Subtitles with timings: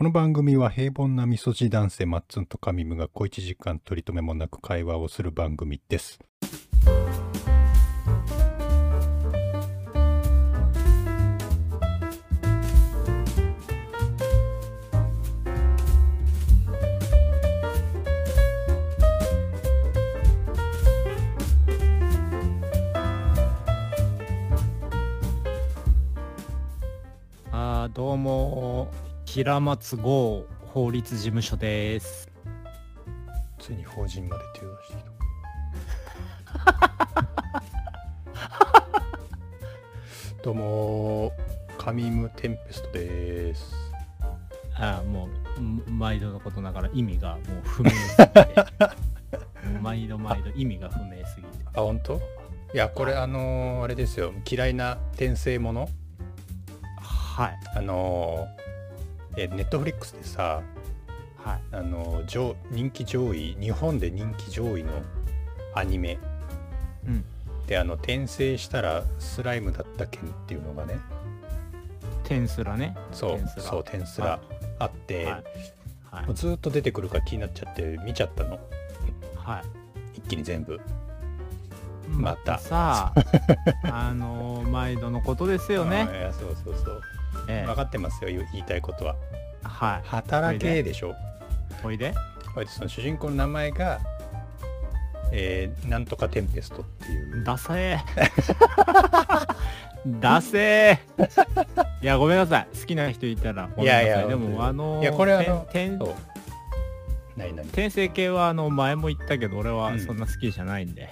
[0.00, 6.18] この番組は平凡なみそじ男性マッツンとカミムが小一時間取り留めもなく会話をする番組です。
[27.52, 30.44] あどうも平松剛
[30.74, 32.28] 法律事務所です
[33.60, 35.10] ついに法人まで手を出してきた。
[40.42, 41.32] どうも
[41.78, 43.72] カミムテンペストです。
[44.74, 48.66] あーもうん毎度のことながら意味がもう不明すぎて
[49.80, 52.20] 毎度毎度意味が不明すぎてあ本当？
[52.74, 55.88] いやこれあのーあれですよ嫌いな転生もの？
[56.98, 58.59] はいあのー
[59.36, 60.62] えネットフリックスでさ
[61.36, 61.60] はい。
[61.72, 64.90] あの上人気上位日本で人気上位の
[65.74, 66.18] アニメ
[67.06, 67.24] うん。
[67.66, 70.98] であの転生したらスライムだった件っていうのがね
[72.24, 72.96] テンスラね。
[73.12, 74.40] そうそう転スラ
[74.78, 75.44] あって、はい。
[76.10, 76.26] はい。
[76.26, 78.58] もうずっと出てくるから気になっちゃって見ちゃったの。
[79.34, 79.62] は
[80.14, 80.18] い。
[80.18, 80.80] 一気に全部。
[82.08, 83.12] またさ
[83.84, 86.08] ああのー毎度のことですよね。
[86.38, 87.02] そうそうそう
[87.48, 87.66] ええ。
[87.66, 89.16] 分かってますよ言言いたいことは。
[89.62, 90.08] はい。
[90.08, 91.14] 働けでしょ。
[91.84, 92.14] おいで。
[92.54, 92.72] これで。
[92.72, 94.00] その主人公の名前が
[95.32, 97.44] えー、なんとかテンペストっていう。
[97.44, 99.56] ダセー。
[100.20, 101.86] ダセー。
[102.02, 102.68] いやごめんなさい。
[102.76, 104.04] 好きな人いたらごめんなさい。
[104.04, 106.14] いやいやでもあのーいやこれあの転そう。
[107.36, 107.68] 何何い。
[107.68, 111.10] 転生系はあの前も言ったけど俺はうんそんな好きじゃないんで、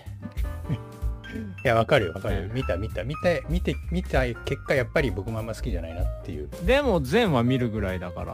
[1.64, 2.40] やわかるよわかるよ。
[2.42, 6.48] ええ見た見た見た見て見た結果やっぱり僕もあんま好きじゃないなっていう。
[6.64, 8.24] でも全話見るぐらいだか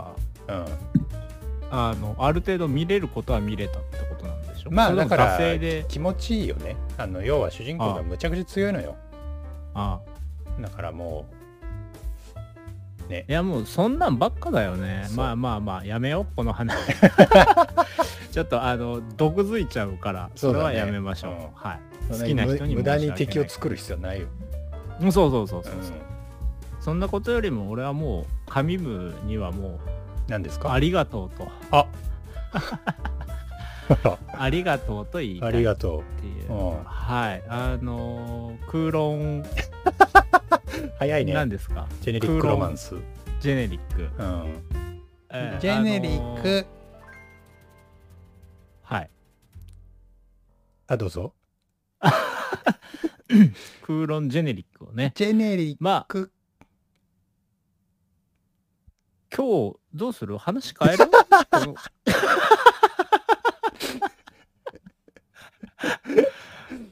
[0.49, 0.65] らうん。
[1.71, 4.71] あのある程度見れることは見れたってことなんでしょ？
[4.71, 5.39] まあだから
[5.89, 6.77] 気持ちいいよね。
[6.97, 8.95] あの要は主人公がむちゃくちゃ強いのよ。
[9.75, 9.99] あ
[10.61, 11.27] だからも
[13.09, 13.25] うね。
[13.29, 15.09] いやもうそんなんばっかだよね。
[15.17, 16.77] まあまあまあやめようこの話
[18.35, 21.31] ちょっとあの毒づいちゃうからそれはやめましょう。
[21.31, 21.81] そうだねはい。
[22.11, 24.27] そん好きな人に無駄に敵を作る必要ないよ、
[25.01, 25.13] うん。
[25.13, 25.77] そうそうそうそう、う。
[25.77, 25.83] ん。
[26.81, 29.79] そんなことよりも俺はもう神部にはもう
[30.27, 30.73] 何ですか？
[30.73, 31.47] ありがとうと。
[31.71, 31.87] あ。
[34.37, 36.53] ありがとうと言いたいっありがとていう。
[36.53, 36.85] うん。
[36.85, 37.43] はい。
[37.49, 39.45] あのー空論う
[40.99, 41.35] 早いね。
[41.35, 41.87] 何ですか？
[42.01, 42.97] ジェネリックロマンス、
[43.41, 44.63] ジェネリック、うん、
[45.31, 46.67] えージェネリッあのー
[50.87, 51.35] あどうぞ。
[53.87, 55.13] 空論ジェネリックをね。
[55.15, 56.31] ジェネリッまあク
[59.35, 60.37] 今日どうする？
[60.39, 61.05] 話変える？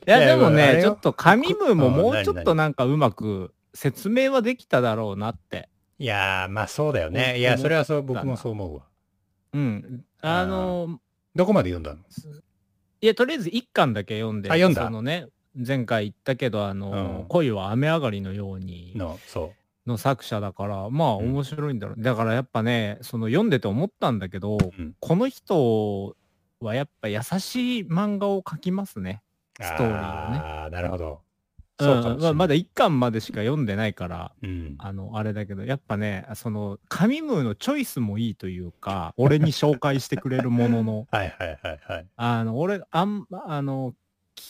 [0.07, 5.69] いやでもねちょっと紙部もうんもう何ちょっとなんかうまく説明はできただろうなって。
[5.99, 7.33] いやーまあそうだよね。
[7.37, 7.41] うん。
[7.41, 8.83] いやそれはそう僕もそう思うわ。
[9.53, 10.05] うん。
[10.21, 10.99] あの
[11.37, 12.01] どこまで読んだの？
[13.03, 14.85] いやとりあえず一巻だけ読んであ読んだ？
[14.85, 16.91] そのね前回言ったけどあの、
[17.21, 17.27] うん。
[17.29, 19.53] 恋は雨上がりのようにのそ
[19.85, 21.33] の作者だからまあうん。
[21.33, 26.17] 面白いんだろう、だからやっぱねその読んでて思ったんだけど、う、うん、この人
[26.61, 29.23] はやっぱ優しい漫画を描きますね。
[29.61, 30.39] ストーリーをね。
[30.39, 31.11] ああなるほど。
[31.11, 31.17] うん
[31.81, 32.23] そうかもしれない。
[32.23, 34.75] まあまだ一巻までしか読んでないからうん。
[34.79, 41.07] あのあれだけどやっぱねその紙ムーのチョイスもいいというか俺に紹介してくれるものの。
[41.13, 42.07] はいはいはいはい。
[42.17, 43.95] あの俺あんあの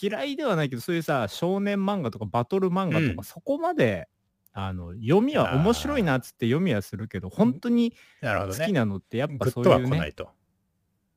[0.03, 3.25] 嫌いではないけどそういうさ少年漫画とかバトル漫画とか、うん。
[3.25, 4.09] そこまで
[4.53, 10.29] あの読みは面白いなっつって読みはするけど本当に好きなのってやっぱそういうね来ないと、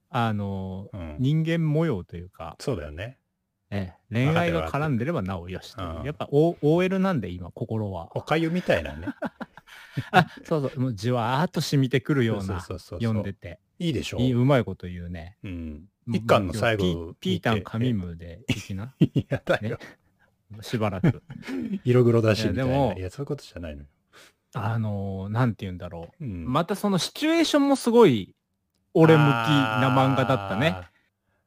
[0.10, 3.18] あのうん、人間模様というか、そうだよね
[3.76, 6.00] ええ、恋愛が絡んでればなおよしという。
[6.00, 6.04] うん。
[6.04, 8.10] やっぱ、O、OL なんで今心は。
[8.16, 9.08] おかゆみたいなね。
[10.12, 10.80] あそうそう。
[10.80, 13.60] もうじわーっと染みてくるような読んでて。
[13.80, 15.38] いいでしょいいうまいこと言うね。
[15.44, 18.96] うん、一巻の最ピ後ピータン紙紙ムーで いきな
[19.28, 19.78] やだよ、
[20.62, 21.22] しばらく。
[21.84, 22.66] 色黒だしみたいな。
[22.66, 23.88] いいやでもやそういうことじゃないのよ、
[24.54, 28.34] あのーなんて言うんだろううんまたそのシチュエーションもすごい
[28.94, 30.88] 俺向きな漫画だったね。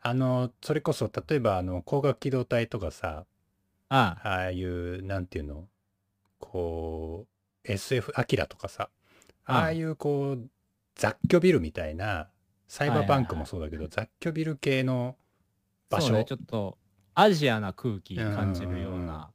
[0.00, 3.25] あのそれこそ例えばあの光学機動隊とかさ
[3.89, 4.31] ああ。
[4.31, 5.69] あいうなんていうの
[6.39, 7.27] こ
[7.65, 8.91] う SF アキラとかさ
[9.49, 10.49] うんああいうこう
[10.95, 12.29] 雑居ビルみたいな
[12.67, 15.17] サイバーバンクもそうだけど、雑居ビル系の
[15.89, 16.77] 場所、そうねちょっと
[17.15, 19.31] アジアな空気感じるよううんうんうんな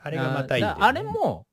[0.00, 1.46] あれがまたいいね、ああれも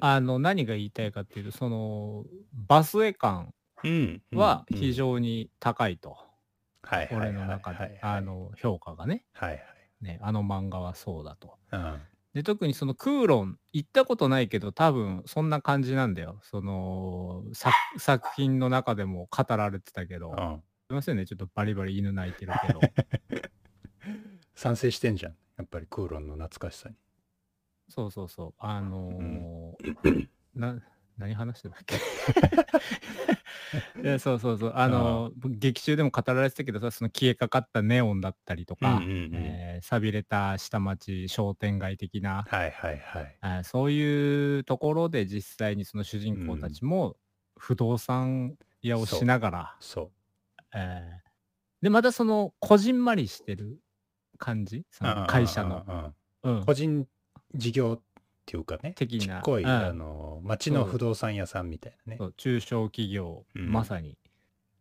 [0.00, 3.52] あの、何が言いたいかっていうと、その、バスエ感
[3.82, 4.22] うん。
[4.32, 4.78] はうん。
[4.78, 6.16] 非常に高いと。
[6.90, 9.24] はいはいはい俺の中はいで、あ、の、評価がね。
[9.32, 9.60] はいはい。
[10.00, 11.58] ね、あの漫画はそうだと。
[11.72, 12.00] うん。
[12.34, 16.40] で、特にそのクーロン、行ったことないけど、多分そんな感じなんだよ。
[16.42, 20.62] その、作作品の中でも語られてたけど、すうん。
[20.90, 22.80] いませんね、ちょっとバリバリ犬鳴いてるけど。
[24.54, 25.36] 賛成してんじゃん。
[25.58, 26.96] やっぱりクーロンの懐かしさに。
[27.88, 28.54] そうそうそう。
[28.58, 30.80] あのーな、
[31.20, 31.96] 何話してたっけ？
[34.02, 34.72] いやそうそうそう。
[34.74, 43.36] あのー劇中でも語られてたけどさ、その消えかかったネオンだったりとか、うんうんうんえー寂れた下町商店街的な、はいはいはい。
[43.40, 47.16] あーそういうところで実際にその主人公たちも
[47.58, 50.10] 不動産屋をしながら、そ
[50.74, 51.30] えー
[51.82, 53.78] で、またその、こじんまりしてる
[54.38, 54.84] 感じ？
[54.90, 55.14] そうん。
[55.14, 55.84] の会社の。
[55.86, 56.14] うんうんうん
[56.58, 57.06] うん個人
[57.54, 58.00] 事業
[58.50, 58.94] っていうかね。
[58.96, 64.18] 的なちっこい、うんあの、町の不動産屋さんみたいなね中小企業、うんまさに。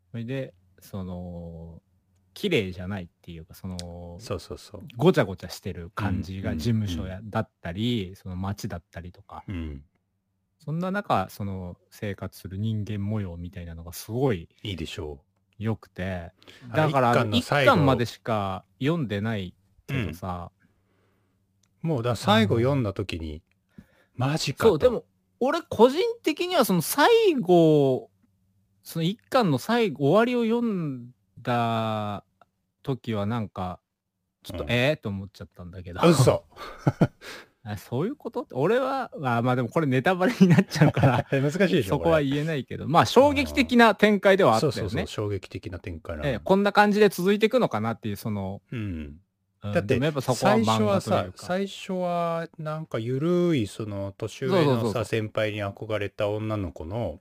[0.10, 1.80] それで、その、
[2.34, 3.78] 綺麗じゃないっていうか、その、
[4.20, 4.82] そうそうそう。
[4.98, 9.84] ごちゃごちゃしてる感じうんが事務所や、だったり、その街だったりとか、うん。
[10.58, 15.20] そんな中、その生活する人間模様みたいなのがすごいいいでしょ
[15.60, 16.32] 良くて、
[16.72, 19.54] あだから一巻巻までしか読んでない
[19.86, 20.52] けどさ、
[21.84, 21.88] う。
[21.88, 23.42] もうだ最後読んだ時に、
[24.20, 24.70] マジかと。
[24.72, 25.06] そう、でも、
[25.40, 28.10] 俺個人的にはその最後、
[28.84, 31.12] その一巻の最後、終わりを読ん
[31.42, 32.26] だ
[32.84, 33.80] 時はなんか、
[34.44, 36.02] ちょっと、うんええと思っちゃったんだけど。
[36.04, 36.08] あ。
[36.08, 36.44] 嘘。
[37.64, 38.48] あそういうこと？
[38.54, 44.74] 俺は、あまあでもこれネタバレになっちゃうから、 難しいでしょそこはれ言えないけど、まあ衝撃的な展開ではあったよね。
[44.74, 49.18] そうそうそう、衝撃的な展開なえこんな感じで続いていくのかなっていう、その、うん。
[49.64, 49.72] うん。
[49.74, 51.28] だって最初はさ。
[51.36, 57.20] 最初はなんかゆるいその年上のさ先輩に憧れた女の子の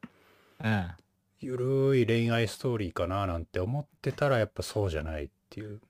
[0.62, 0.94] ええ。
[1.40, 5.80] ゆるい恋愛ストーリーかななんて思ってたらやっぱそうじゃないっていう。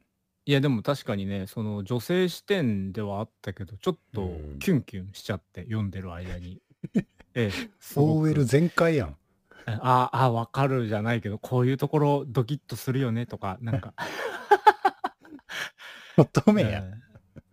[0.45, 4.25] いやでも確かにねその女性視点ではあったけどちょっとう
[4.55, 4.59] ん。
[4.59, 6.61] キュンキュンしちゃって読んでる間に。
[7.35, 9.17] ええ OL 全開やん。
[9.67, 13.93] ああわかるじゃないけどこういうところドキッとするよねとかなんか
[16.19, 16.85] 乙女や。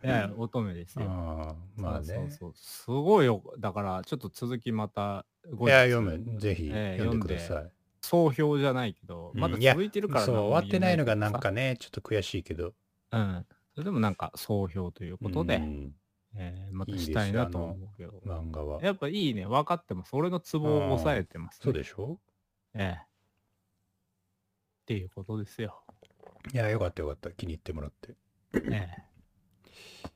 [0.03, 1.05] いや乙女ですよ。
[1.07, 2.05] あーまあね。
[2.05, 3.41] そうそうすごいよ。
[3.59, 7.71] だからちょっと続きまた後いや読むぜひええ読んでください、
[8.01, 12.73] 総評じゃないけどまだ続いてるからそう終わってないのがなんかかねちょっと悔しいけど。
[13.11, 13.45] うん。
[13.73, 15.93] それでもなんか総評ということで、うん。
[16.37, 18.21] えーまたしたいなと思うけど。
[18.25, 18.83] 漫画は。
[18.83, 19.45] やっぱいいね。
[19.45, 20.09] 分かってます。
[20.13, 22.19] 俺のツボを抑えてます、ね、そうでしょ？
[22.73, 23.01] ええ。
[23.01, 23.05] っ
[24.85, 25.81] ていうことですよ。
[26.53, 27.31] いやよかったよかった。
[27.31, 28.15] 気に入ってもらって
[28.71, 28.97] え
[30.05, 30.09] え。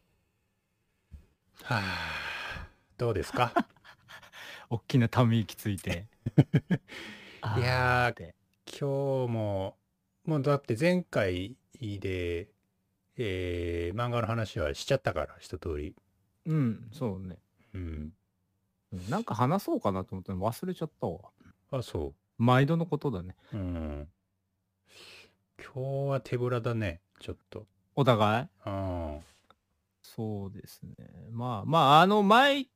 [1.64, 2.68] はあ。
[2.98, 3.54] どうですか？
[4.70, 6.08] 大きなため息ついて。
[7.58, 8.34] いやー
[8.66, 9.78] 今日も
[10.26, 12.50] もうだって前回で、
[13.18, 15.96] えー漫画の話はしちゃったから一通り。
[16.46, 17.40] うん、そうね。
[17.74, 18.14] うん。
[18.92, 21.32] うんなんか話そうかなと思ったの忘れちゃったわ。
[21.72, 23.36] あそ毎度のことだね。
[23.54, 24.08] ううん。
[25.58, 27.68] 今日は手ぶらだねちょっと
[28.00, 28.48] お互い。
[28.66, 29.24] うん。
[30.02, 30.96] そうですね。
[31.32, 32.68] まあまあ、あの前、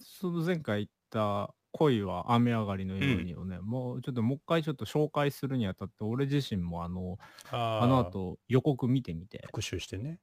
[0.00, 7.18] その前回言った恋は雨上がりのようにをね、もうちょっともう一回ちょっと紹介するにあたって、俺自身もあの、
[7.50, 7.82] あー。
[7.84, 10.20] あの後予告見てみて、復習してね。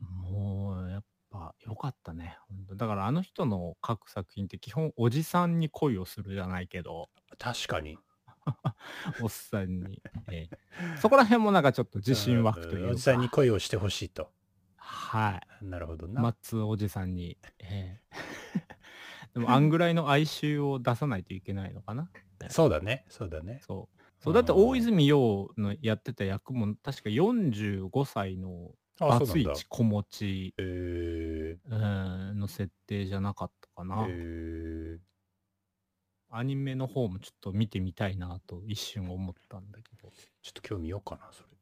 [0.00, 2.36] もうやっぱ良かったね。
[2.48, 7.98] ほんとだからあの人の書く作品って基本おじさんに恋をするじゃないけど、確かに
[9.22, 10.02] おっさんに。
[10.30, 10.58] ええ
[10.98, 12.88] そこら辺もなんかちょっと自信湧くというか。
[12.88, 14.30] んおじさんに恋をしてほしいと
[14.76, 15.64] はい。
[15.64, 17.38] なるほどな、松おじさんに。
[17.58, 18.02] ええ
[19.34, 22.10] でもあんぐらいの哀愁を出さないといけないのかな。
[22.48, 24.02] そうだねそうだねそう。
[24.18, 28.70] そうだって大泉洋のやってた役も確か45歳の
[29.00, 30.54] あそうなんだバツイチ子持ち
[31.68, 34.06] の設定じゃなかったかー、な。
[34.08, 34.98] え
[36.34, 40.08] アニメの方もちょっと見てみたいなと一瞬思ったんだけど。
[40.08, 40.10] ー、
[40.42, 41.52] ちょっと今日見ようかなそれ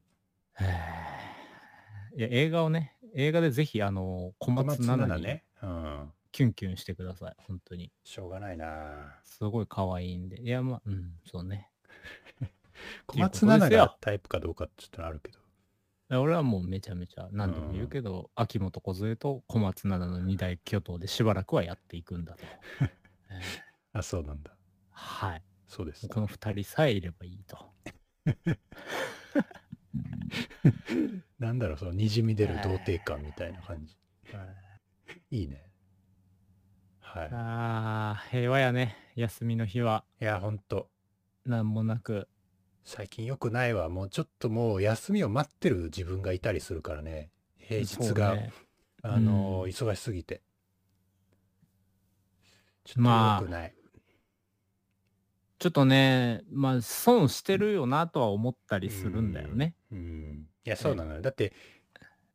[2.17, 5.41] いや映画をね、映画でぜひあの小松菜菜奈に
[6.33, 7.35] キュンキュンしてください。
[7.49, 7.91] 本当に。
[8.05, 10.41] しょうがないなすごい可愛いんで。
[10.41, 11.69] いや、まあ、うん、そうね。
[13.07, 15.41] 小松菜奈がタイプかどうかちょっとあるけど。
[16.21, 22.45] 俺はもうめちゃめちゃ何度も言うけど、秋元梢と小松菜奈の二大巨頭でしばらくはやっていくんだと。
[23.31, 23.35] え
[23.95, 24.57] ーあ、そうなんだ。
[25.01, 25.43] はい。
[25.67, 26.15] そうですか。
[26.15, 27.59] この二人さえいればいいと。
[31.39, 33.97] なんだろう、そのにじみ出る童貞感みたいな感じ。
[35.31, 35.65] いいね。
[37.01, 37.29] はい。
[37.33, 38.97] あー、平和やね。
[39.17, 40.05] 休みの日は。
[40.21, 40.91] いや、ほんと、
[41.47, 42.29] なんもなく。
[42.85, 43.89] 最近良くないわ。
[43.89, 47.31] もうちょっともう休みを待ってる自分がいたりするからね。
[47.59, 48.53] 平日が、ね
[49.03, 50.43] あの、うん忙しすぎて。
[52.85, 53.80] ちょっとまあ良くない。
[55.61, 59.75] ちょっとね、まあ、損してるよなとは思ったりするんだよね。
[59.93, 60.47] うん。
[60.65, 61.21] いや、そうなのよ。
[61.21, 61.53] だって、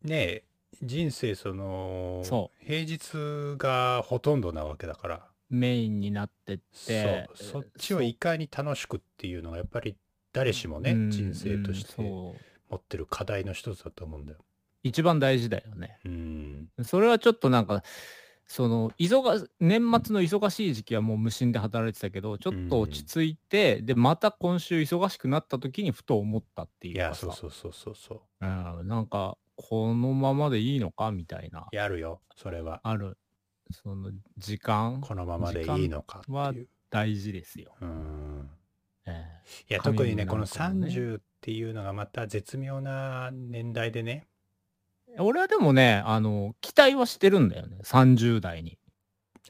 [0.04, 0.44] ねえ、
[0.84, 5.28] 人生その、そ平日がほとんどなわけだから。
[5.50, 7.28] メインになってって。
[7.34, 7.48] そう。
[7.48, 9.98] そっちをいかに楽しくっていうのがやっぱり
[10.32, 12.36] 誰しもね、うん人生として持
[12.76, 14.40] ってる課題の一つだと思うんだよ。
[14.84, 15.98] 一番大事だよね。
[16.06, 16.70] うん。
[16.84, 17.82] それはちょっとなんか、
[18.48, 28.46] その、忙、年末の忙しい時期はもう無心で働いてたけど、ちょっと落ち着いて、で、また今週忙しくなった時にふと思ったっていいうや、かさそうそうそうそうそう。
[28.46, 32.82] うん、なんか、このままでいいのかみたいな、やるよ、それは。
[32.84, 33.18] ある。
[33.72, 36.68] その、時間、このままでいいのかっていう。
[36.92, 37.76] 大事ですよ。
[37.82, 38.50] うん。
[39.08, 44.28] えいや、神特にね、このなんかもね30っていうのがまた絶妙な年代でね。
[45.18, 47.78] え俺はでもね、あの、期待はしてるんだよね。
[47.84, 48.78] 30代に。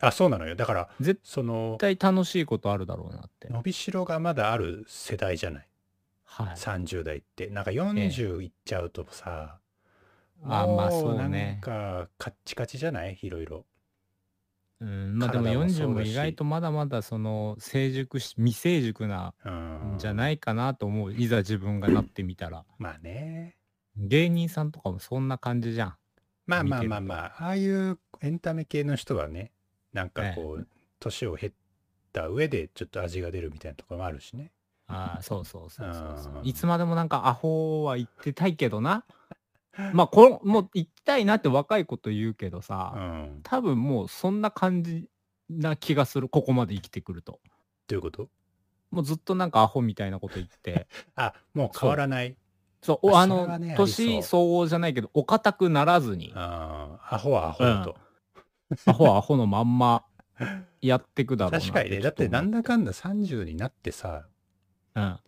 [0.01, 0.55] あ、そうなのよ。
[0.55, 3.47] だから、絶その、対楽しいことあるだろうなって。
[3.49, 5.67] 伸びしろがまだある世代じゃない？
[6.25, 6.55] はい。
[6.55, 7.47] 30代って。
[7.47, 9.59] なんか40いっちゃうとさ、
[10.43, 13.17] あまあもそうねなんか、カッチカチじゃない？
[13.21, 13.65] いろいろ。
[14.81, 21.13] うん、まあでも40体も意外とまだまだその成熟し、未成熟なうんんじゃないかなと思う。
[21.13, 22.65] いざ自分がなってみたら。
[22.77, 23.55] まあね。
[23.97, 25.95] 芸人さんとかもそんな感じじゃん。
[26.47, 29.51] まあまあまあまあ、ああいうエンタメ系の人はね、
[29.93, 30.67] なんかこえう、
[30.99, 31.53] 年を経っ
[32.13, 34.51] た上でちょっと味が出るみたいなところもあるしね。
[34.87, 39.05] ああ、そうそうそうそうそういつまでもなんかアホは言ってたいけどな。
[39.93, 43.39] まあこもう言ってたいなって若いこと言うけどうさ、ん。
[43.43, 45.09] 多分もうそんな感じ
[45.49, 46.29] な気がする。
[46.29, 47.39] ここまで生きてくると。
[47.87, 48.29] どういうこと？
[48.91, 50.87] もうずっとなんかアホみたいなこと言って。
[51.15, 52.37] あ、もう変わらない。
[52.85, 57.95] そう、おあの、年相応じゃないけど、お堅くならずに、ああ、アホはアホだと。
[58.85, 60.05] アホはアホのまんま
[60.81, 64.27] やってくだろうな 確かにね、だってなんだ、だかんだ30になってさ、
[64.93, 65.19] うん、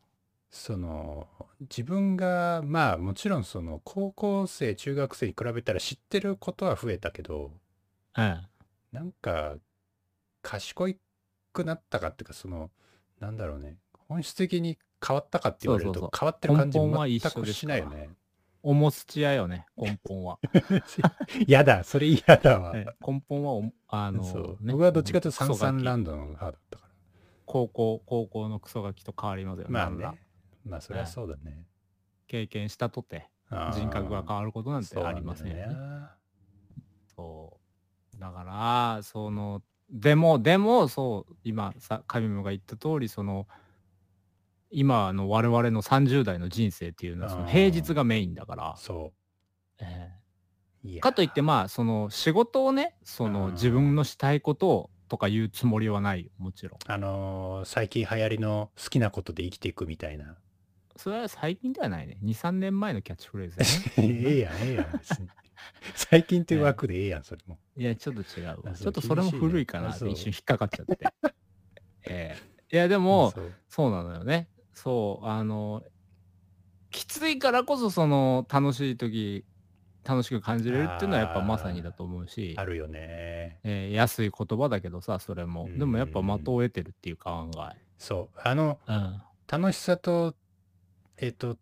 [0.51, 1.27] その、
[1.61, 7.53] 自分が、まあもちろんその、高校生、中学生に比べたら知ってることは増えたけど、
[8.15, 8.47] うん。
[8.91, 9.55] なんか、
[10.43, 10.95] 賢
[11.53, 12.69] くなったかっていうか、その、
[13.19, 18.09] なんだろうね、本質的に変わったかって言われると変わってる感じ全くしないよね。
[18.63, 20.39] おもつち屋よね、根本は。
[21.47, 22.73] やだ、それ嫌だわ。
[22.75, 24.21] え根本はお、あの、
[24.59, 26.93] ね僕はどっちかというと三クソガキ三ランドの派だったから。
[27.45, 29.71] 高校、高校のクソガキと変わりますよね。
[29.71, 30.27] まあなんだね。
[30.65, 31.65] まあそりゃそうだね。
[32.27, 33.29] 経験したとて、
[33.71, 35.67] 人格が変わることなんてありませんよね。
[35.67, 35.75] ね。
[37.15, 37.57] そ
[38.15, 38.19] う。
[38.19, 43.47] だから、その、でも、でも、そう、今、さ、神ムが言った通り、その、
[44.69, 49.13] 今の我々の30代の人生っていうのは、その平日がメインだから、そ
[49.79, 50.11] え
[50.83, 50.89] う。
[50.89, 56.91] えかといって、まあ、その、仕事をね、その、うん自分のしたいことをとか言うつもりはないよ、もちろん。
[56.91, 60.37] あのー最近流行りの好きなことで生きていくみたいな。
[60.97, 62.17] それは最近ではないね。
[62.23, 63.65] 2、3年前のキャッチフレーズね。
[64.27, 65.29] ええやん、ええやん、別に。
[65.95, 67.59] 最近という枠でええやん、それも。
[67.75, 68.73] いや、ちょっと違うわ。
[68.73, 70.97] ちょっとそれも古いかなって一瞬引っかかっちゃって。
[72.09, 74.49] ええいや、でも、そうそうなのよね。
[74.77, 75.83] そう、あの、
[76.91, 79.43] きついからこそ、その、楽しい時、
[80.05, 83.59] 楽しく感じれるっていうのはやっぱまさにだと思うしあ、るよね。
[83.63, 85.65] えー安い言葉だけどさ、それも。
[85.65, 87.49] うんでもやっぱ的を得てるっていう考
[87.97, 88.39] そう。
[88.41, 88.91] あの、え。
[88.93, 89.21] うん。
[89.47, 90.35] 楽しさと、
[91.17, 91.57] えっ、と、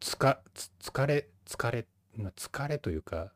[0.00, 1.86] つか、つ疲れ、疲れ、
[2.16, 3.32] まあ疲れというか、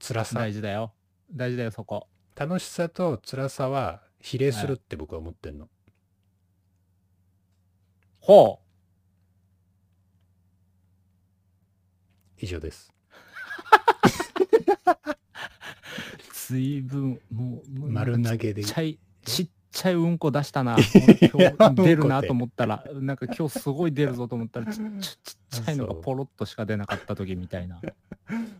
[0.00, 0.54] 辛さ大。
[0.54, 0.94] 事だよ。
[1.30, 2.08] 大事だよ、そこ。
[2.34, 5.68] 楽しさと辛さは比例するって僕は思ってんの。
[8.28, 8.60] ほ
[12.36, 12.92] 以上です。
[12.92, 13.72] う
[16.30, 20.76] 随分、もう、もう丸投げでちっちゃい、ちっちゃいうんこ出したな。
[21.38, 24.82] や今日出るなと思ったら、なんか今日すごい出るぞと思ったら、 ちっ
[25.48, 27.80] ちゃいのがポロッとしか出なかった時みたいな。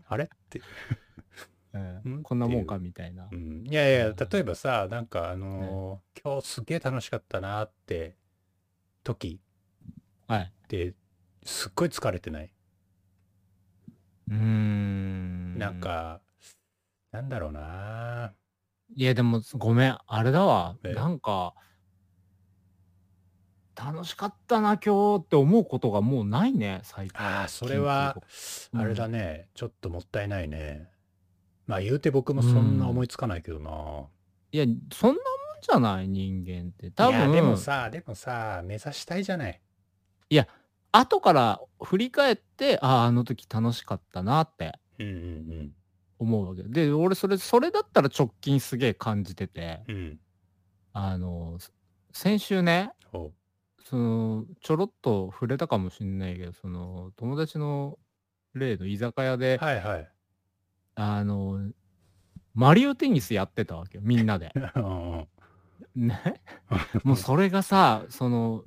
[0.07, 0.63] あれって。
[2.23, 3.35] こんなもんかみたいなう。
[3.35, 8.15] ん、いやいや、例えばさ、なんかあのー今日すげえ楽しかったなって
[9.03, 9.39] 時
[10.29, 10.41] はい。
[10.43, 10.93] って
[11.43, 12.53] すっごい疲れてない、
[14.29, 15.57] うーん。
[15.57, 15.79] なん。
[15.79, 16.21] か、
[17.11, 18.33] なんだろうな。
[18.95, 20.77] いや、でも、ごめん、あれだわ。
[20.83, 21.55] ええなんか、
[23.75, 27.19] 楽しかったな、今日って思うことがもうないね、最近。
[27.19, 28.15] ああ、それは、
[28.73, 30.89] うんあれだね、ちょっともったいないね。
[31.65, 34.05] まあ言うて僕もそんな思いつかないけどな。
[34.51, 35.21] いや、そんなもん
[35.61, 36.91] じゃない人間って。
[36.91, 39.61] 多いや、でも分、さ、でもさ、目指したいじゃない。
[40.91, 44.79] 後から振り返って、ああ、あの時楽しかったなって
[46.17, 46.63] 思うわけ。
[46.63, 49.95] で、俺それ、それだったら直近すげえ感じてて、うん。
[49.95, 50.19] うん。
[50.93, 51.59] あの、
[52.11, 53.31] 先週ね、ほ
[53.85, 57.97] その、ちょろっと触れたかもしんないけど、その、友達の
[58.53, 60.11] 例の居酒屋うで、はいはい。
[60.95, 61.71] あの、
[62.53, 64.51] マリオテニスやってたわけよ、みんなで。
[65.95, 66.41] ね？
[67.03, 68.63] もうそれがさ、その、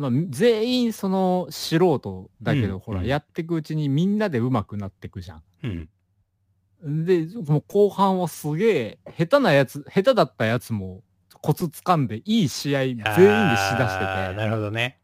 [0.00, 5.88] まあ、全員その素人だけど、ほら、うんうんやってくうちにみんなで上手くなってくじゃうん。
[6.88, 7.04] ん。
[7.04, 11.02] で、もう後半はすげえ、下手なやつ、下手だったやつも
[11.42, 15.00] コツ掴んで、いい試合全員でしだしてて、なるほどね。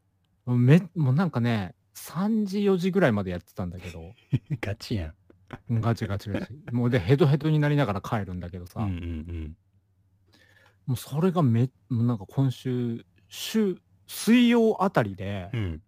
[0.47, 4.15] め、もうなんかね、3時4時ぐらいまでやってたんだけど、
[4.61, 5.81] ガチやん。
[5.81, 6.53] ガチガチガチ。
[6.73, 9.57] もうで、ヘトヘトになりながら帰るんだけどさ、うんうん
[10.87, 13.77] もうそれがめ、もうなんか今週、週、
[14.07, 15.61] 水曜あたりでうん。
[15.61, 15.83] う、ん。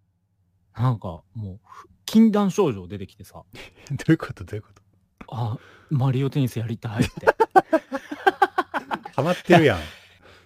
[0.75, 3.43] なんかもう、ふ禁断症状出てきてさ、
[3.91, 4.43] どういうこと？
[4.43, 4.81] どういうこと？
[5.27, 5.57] あ、
[5.89, 7.27] マリオテニスやりたいって。
[9.15, 9.79] ハマってるやん。
[9.79, 9.81] い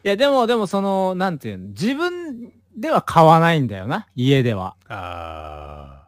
[0.03, 4.75] や、でも、でもその、なんていうの、自分では買わないんだよな、家では。
[4.88, 6.08] あ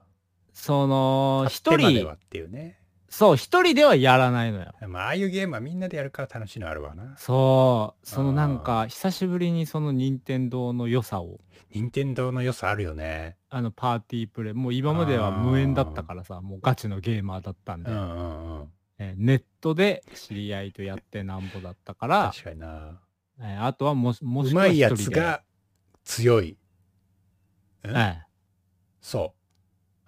[0.54, 1.50] その、あ。
[1.50, 2.80] 一人っていうね。
[3.08, 4.74] そう、一人ではやらないのよ。
[4.90, 7.16] まあ、ああいうゲームはみんなでやるから楽しいのあるわな。
[7.18, 11.40] そう、そのなんか、久しぶりにその任天堂の良さを、
[11.72, 13.38] 任天堂の良さあるよね。
[13.50, 18.70] あの、パーティープレイ、もう今までは無縁だったからさ、もうガチのゲーマーだったんで、うんうんうん。
[18.98, 23.00] えーネットで知り合いとやってなんぼだったから、確かにな。
[23.40, 24.92] えーあとはもし、もうしくはまいや。
[24.96, 25.44] つが
[26.04, 26.52] 強い。
[26.52, 28.26] んええ
[29.02, 29.34] そ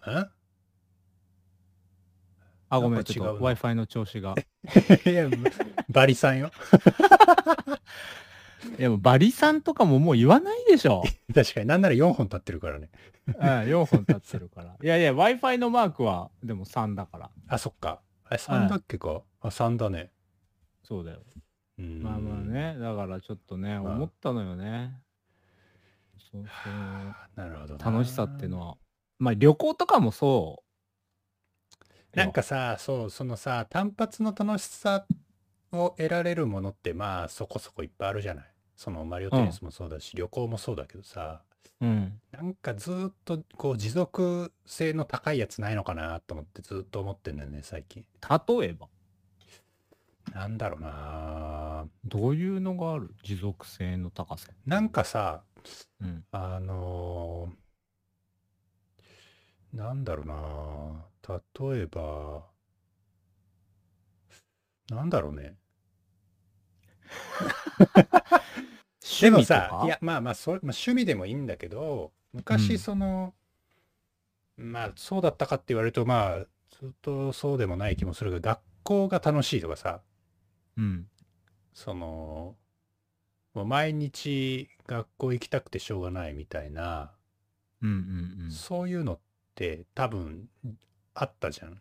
[0.05, 0.11] う。
[0.11, 0.29] ん
[2.69, 4.35] あ、ごめん、ちょっと Wi-Fi の調子が。
[5.05, 5.29] いや、
[5.89, 6.51] バリさんよ。
[8.79, 11.03] いや、もうバリさんとかももう言わないでしょ。
[11.33, 11.67] 確かに。
[11.67, 12.89] なんなら4本立ってるからね。
[13.27, 14.75] うん、4本立ってるから。
[14.81, 17.31] いやいや、Wi-Fi のマークは、でも3だから。
[17.47, 18.01] あ、そっか。
[18.25, 19.21] あれ3だっけか。
[19.41, 20.11] あ、3だね。
[20.83, 21.21] そうだよ。
[21.79, 22.41] うんまあまあ。
[22.41, 24.99] ね、だからちょっとね、まあ思ったのよね。
[26.31, 26.43] そう
[27.35, 27.77] なるほど。
[27.77, 28.77] 楽しさっていうのは。
[29.19, 30.67] まあ旅行とかもそう。
[32.17, 35.05] なんかさ、そう、そのさ、単発の楽しさ
[35.71, 38.45] を得られるものって、まあ、そこそこいっぱいあるじゃない。
[38.77, 41.41] そのマリオテニスもそうだし、旅行もそうだけどさ、
[41.81, 42.21] うん。
[42.31, 48.05] なんかずーっとこう持続性の高いやつないのかなと思ってずっと思ってんだよね、最近。
[48.21, 48.87] 例えば、
[50.31, 53.13] なんだろうなどういうのがある？
[53.23, 54.47] 持続性の高さ。
[54.65, 55.43] なんかさ、
[55.99, 56.23] うん。
[56.31, 57.55] あのー
[59.73, 61.05] なんだろうな
[61.69, 62.45] 例えば、
[64.89, 65.57] なんだろうね。
[69.21, 73.33] でもさ、いいや、まあまあ、それ、まあ、趣味でもいいんだけど、昔うんその、
[74.57, 76.39] まあ、そうだったかって言われると、まあ、
[76.79, 80.01] ずっとそうでもない気もするけど、学校が楽しいとかさ、
[80.77, 81.07] うん。
[81.73, 82.55] その、
[83.53, 87.11] もう毎日学校行きたくてしょうがないみたいな、
[87.81, 88.51] うんうんうん。
[88.51, 89.19] そういうのっ
[89.55, 90.47] て多分
[91.13, 91.79] あったじゃん。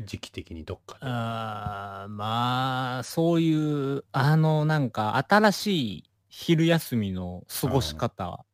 [0.00, 1.00] 時期的にどっかで。
[1.02, 5.66] あーまあ、そういう、あの、なんか、新し
[5.98, 8.44] い昼休みの過ごし方、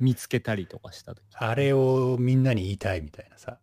[0.00, 1.24] 見つけたりとかしたとき。
[1.34, 3.58] あれをみんなに言いたいみたいなさ。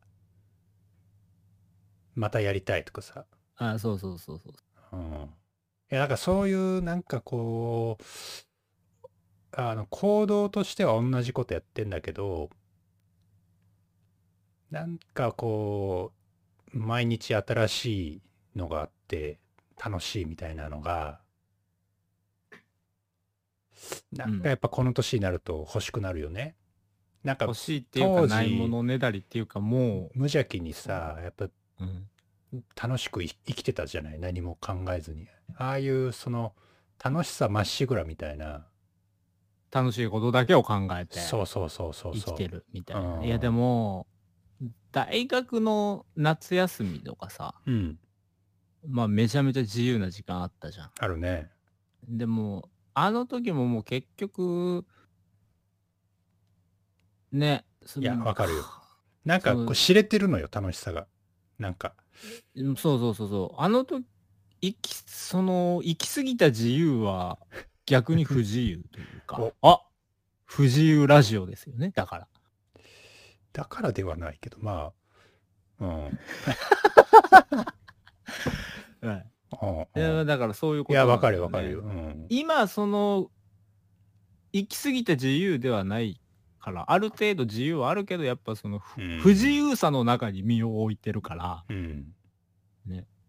[2.16, 3.26] またやりたいとかさ。
[3.58, 4.50] あそうそうそうそ
[4.94, 4.98] う。
[4.98, 5.30] うん。
[5.92, 8.04] いや、なんかそういうなんかこう、
[9.52, 12.50] あの、行動としては同じことやってんだけど、
[14.72, 16.19] なんかこう、
[16.72, 18.22] 毎日新しい
[18.56, 19.40] のがあって
[19.84, 21.20] 楽しいみたいなのが、
[24.12, 26.56] なんかやっぱこの年になると欲しくなるよね。
[27.24, 32.08] なんか欲しいっていうか、ないものねだりっていうか、も無邪気にさ、やっぱう、うん。
[32.82, 34.20] 楽しくい生きてたじゃない？
[34.20, 35.28] 何も考えずに。
[35.56, 36.54] ああいうその
[37.04, 38.66] 楽しさまっしぐらみたいな。
[39.72, 42.34] 楽しいことだけを考えてそうそうそうそうそう。
[42.34, 43.18] 生きてるみたいな。
[43.18, 44.08] うんいや、でも、
[44.92, 48.00] 大学の夏休みとかさ、うん。
[48.88, 50.92] まあ、めちゃめちゃ自由な時間あったじゃん。
[50.98, 51.50] あるね。
[52.08, 54.86] でも、あの時ももう結局、
[57.32, 57.66] ね、
[57.98, 58.66] いやわかるよ
[59.26, 61.08] なんかこう知れてるのよ、楽しさが。
[61.60, 61.94] なんか。
[62.56, 63.62] うんそうそうそうそう。
[63.62, 64.06] あの時、
[64.62, 67.40] 行き、その、行き過ぎた自由は
[67.86, 69.82] 逆に不自由というかお、あ
[70.46, 72.28] 不自由ラジオですよね、だから。
[73.54, 74.92] だからではないけど、ま
[75.80, 76.20] あ、うん。
[79.02, 79.24] うん
[79.96, 81.80] でだからそういうこといや、わかるわかるよ。
[81.80, 82.26] うん。
[82.30, 83.32] 今その
[84.54, 86.22] 行き過ぎた自由ではない
[86.60, 92.14] からある程度自由はあるけどやっぱその不,、うん不自由さの中に身を置いてるからうん。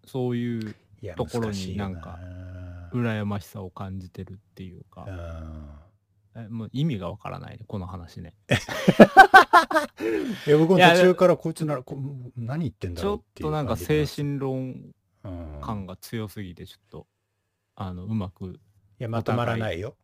[0.06, 2.18] そういういや、ところになんか
[2.92, 5.70] 羨ましさを感じてるっていうか、うん。
[6.36, 8.34] えもう意味がわからないねこの話ね。
[10.46, 11.98] いや、僕も途中からこいつなら、こ
[12.36, 14.92] 何言ってんだちろうっていうとなんか精神論
[15.24, 17.06] うん感が強すぎてちょっと
[17.74, 18.58] あのうまく
[19.00, 19.96] いや、まとまらないよ。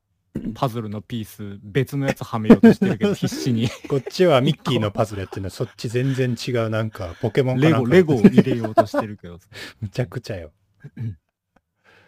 [0.55, 3.69] パズルのピース別のやつはめようとしてるけど 必死に。
[3.89, 7.89] こっちはミッキーのパズルやってるのそっち全然違うなんかポケモンかレなんか。
[7.89, 9.49] ゴレゴを入れようとしてるけどさ。
[9.81, 10.53] むちゃくちゃよ。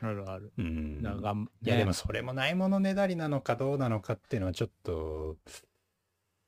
[0.00, 1.48] あるあるうん。
[1.62, 5.36] いやでもそれもないものねだりなのかどうなのかっていうのはちょっと、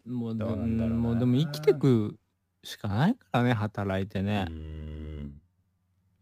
[0.06, 2.18] もうどうなんだろうなもうでも生きてく
[2.62, 5.40] しかないからね働いてね、うっん。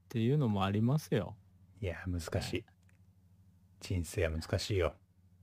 [0.09, 1.35] ていうのもありますよ
[1.81, 2.65] いや、難しい。
[3.81, 4.95] 人生は難しいよ。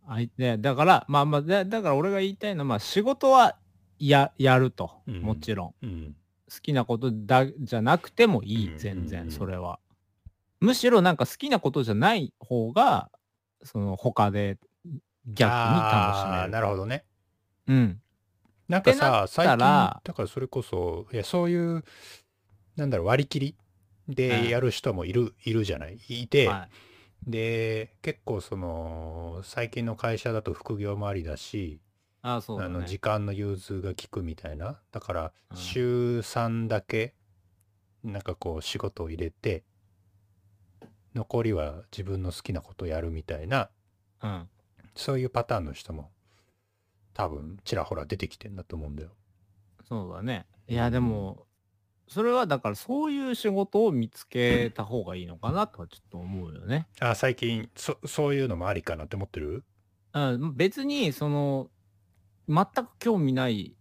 [0.07, 3.57] あいでだからまあまあだだから俺が言いたいのはまあ仕事は
[3.97, 6.15] ややると、うんもちろんうん。
[6.47, 9.79] 好きなことだじゃなくてもいいうん全然それは、
[10.59, 13.09] むしろなんか好きなことじゃない方が
[13.63, 14.57] その他で
[15.25, 17.05] 逆に楽しめるなるほどね。
[17.67, 18.01] うん
[18.67, 21.83] なんかさ、最近、だからそれこそ、いや、そういう、
[22.75, 23.55] なんだろう、割り切り
[24.07, 25.99] でやる人もいる、いるじゃない？
[26.09, 26.67] いて、は
[27.27, 31.79] い、で、結構その、最近の会社だと副業もありだし、
[32.23, 34.81] ああそうあの時間の融通が利くみたいな。
[34.91, 37.13] だから、うん週3だけ、
[38.03, 39.63] なんかこう仕事を入れて、
[41.15, 43.69] 残りは自分の好きなことをやるみたいな、
[44.21, 44.49] うん
[44.97, 46.09] そういうパターンの人も
[47.13, 49.09] 多分ちらほら出てきてんだと思うんだよ。
[49.87, 50.45] そうだね。
[50.67, 51.47] いや、でも、
[52.07, 56.87] それはだからそういう仕事を見つけた方がいいのかなとはちょっと思うよね。
[57.01, 59.63] あ、最近、そ、そういうのもありかなって思ってる？
[60.13, 61.69] うん、別に、その、
[62.47, 63.74] 全く興味ない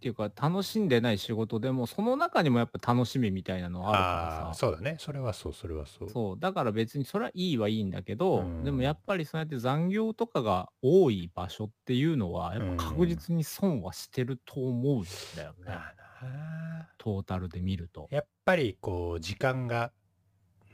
[0.00, 4.48] っていうか、楽しんでない仕事でも、その中にもやっぱ楽しみみたいなのはあるあからさ。
[4.48, 4.96] あー、そうだね。
[4.98, 6.08] それはそう、それはそう。
[6.08, 6.38] そう。
[6.40, 15.04] だから別にそれはいいはいいんだけど、うんでもやっぱりそうやって残業とかが多い場所っていうのは、やっぱ確実に損はしてると思うん
[15.36, 15.64] だよね。
[15.66, 18.08] ああなトータルで見ると。
[18.10, 19.92] やっぱりこう、時間が、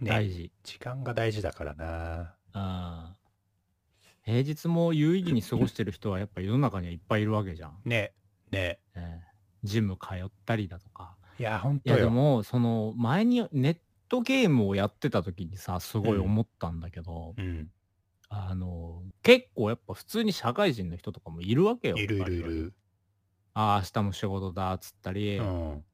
[0.01, 0.53] ね、大事。
[0.63, 2.37] 時間が大事だからな。
[2.55, 3.17] うん
[4.23, 7.79] 平日も有意義に過ごしてる人はやっぱ世の中にはいっぱいいるわけじゃん。
[7.85, 8.13] ね、
[8.51, 8.79] ね。
[8.95, 11.17] ええジム通ったりだとか。
[11.39, 12.07] いや、ほんいやで。
[12.07, 13.79] もその前にネッ
[14.09, 17.69] トゲームをやってた時にさすごい思ったんだけど、うん。
[18.29, 21.97] あの結構やっぱ普通に社会人の人とかもいるわけよ。
[21.97, 22.75] いるいるいる。
[23.55, 25.85] ああ明日も仕事だっつったり、うん。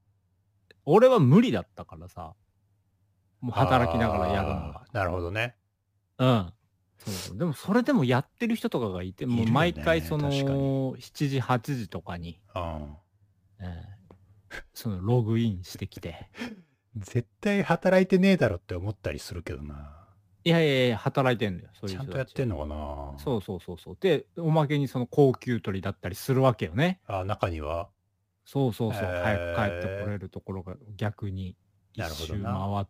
[0.85, 2.35] 俺は無理だったからさ
[3.41, 4.85] もう働きながらやるのが。
[4.93, 5.57] なるほどね。
[6.19, 6.53] うん。
[7.05, 12.97] そうでもそれでもやってる人とかがいて、もう毎回その確かに7時、8時とかに、うん。
[13.61, 14.03] えー
[14.75, 16.29] そのログインしてきて、
[16.97, 19.99] 絶対働いてねえだろって思ったりするけどな。
[20.45, 23.97] いやいやいや、働いてんだよ、そういうちゃんとやってんのかなそうそうそうそう。
[23.99, 27.01] で、おまけにその高級取りだったりするわけよね。
[27.07, 27.88] あ、中には。
[28.45, 29.03] そうそうそう。
[29.03, 31.57] へー早く帰ってこれるところが逆に
[31.95, 32.87] 一周な回っ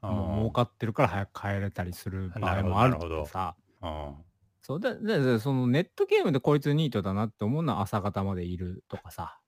[0.00, 3.56] もう儲かってるから早く帰れたりする場合もあるとかさ。
[3.82, 4.14] うん。
[4.62, 9.38] そうでででそのネットゲームでこいつニートだなって思うのは朝方までいるとかさ。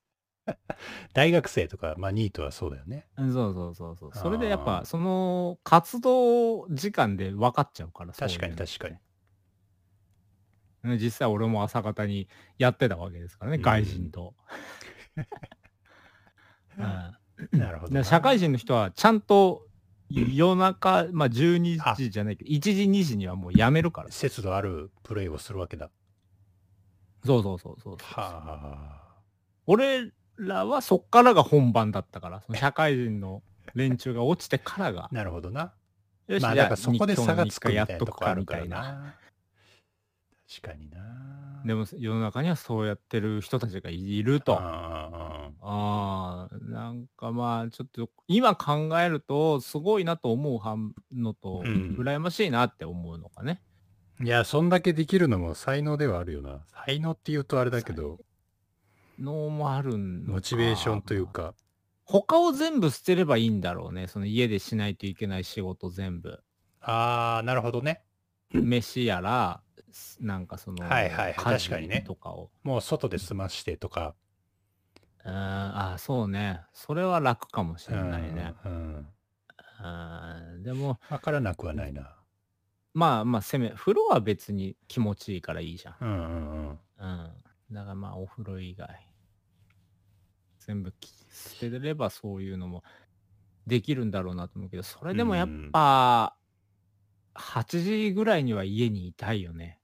[1.14, 3.06] 大学生とか、まあニートはそうだよね。
[3.16, 4.10] うんそうそうそうそう。
[4.14, 8.96] それでやっぱその活動時間で分かっちゃうから確かに確かに。
[10.84, 14.34] ね実際俺も朝方にやってたわけですからね、うん外人と。
[16.76, 19.66] うんなるほど社会人の人はちゃんと
[20.12, 24.10] 夜中、まあ12時じゃないけど、1時2時にはもうやめるから。
[24.10, 25.90] 節度あるプレイをするわけだ。
[27.24, 29.00] そうそうそうそうそうは
[29.66, 33.42] 俺らはそっからが本番だったから、その社会人の
[33.74, 35.08] 連中が落ちてからがあ。
[35.14, 35.72] なるほどな。
[36.26, 38.66] よし、まあだからそこで差がつくみたいなとこあるから。
[38.66, 39.14] な。
[40.48, 41.51] 確かにな。
[41.64, 44.58] でも世の中にはそうやってる人たちがいると。
[44.58, 53.62] あああ、なんかまあちょっと今考えるとすごいなと思う反のと、うん羨ましいなって思うのかね。
[54.20, 56.64] いや、そんだけできるのも才能ではあるよな。
[56.86, 58.18] 才能って言うとあれだけど、
[59.18, 61.26] のもあるんモチベーションという。
[61.26, 61.54] か、
[62.04, 64.06] 他を全部捨てればいいんだろうね。
[64.06, 66.42] その家でしないといけない仕事全部。
[66.80, 68.04] あー、なるほどね。
[68.52, 69.61] 飯やら、
[70.20, 72.50] なんかその、はいはいはい確かにねとかを。
[72.62, 74.14] もう外で済ましてとか。
[75.24, 76.62] うん、あそうね。
[76.72, 78.54] それは楽かもしれないね。
[78.64, 82.16] うんうんでも、わからなくはないな。
[82.94, 85.96] まあまあ、攻め、風呂は別に気持ちいいからいいじゃん。
[86.00, 86.24] うんうんう
[86.62, 86.68] ん。
[86.68, 86.76] うん。
[87.72, 88.88] だからまあ、お風呂以外。
[90.60, 92.84] 全部き捨てればそういうのも
[93.66, 96.36] できるんだろうなと思うけど、それでもやっぱ、
[97.34, 99.80] 8時ぐらいには家にいたいよね。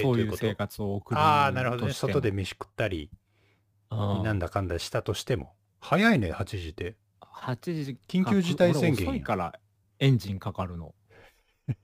[0.00, 1.92] そういう生活を送るああ、なるほどね。
[1.92, 3.10] 外で飯食ったり、
[3.90, 5.52] うんなんだかんだしたとしても。
[5.80, 6.96] 早いね、8時で。
[7.20, 9.54] 8時緊急事態宣言遅いから
[9.98, 10.94] エンジンかかるの。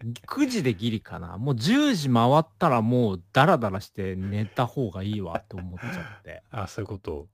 [0.00, 1.38] 9時でギリかな。
[1.38, 6.42] もう10時回ったらもうダラダラして寝た方がいいわって思っちゃって。
[6.50, 7.28] あそういうこと。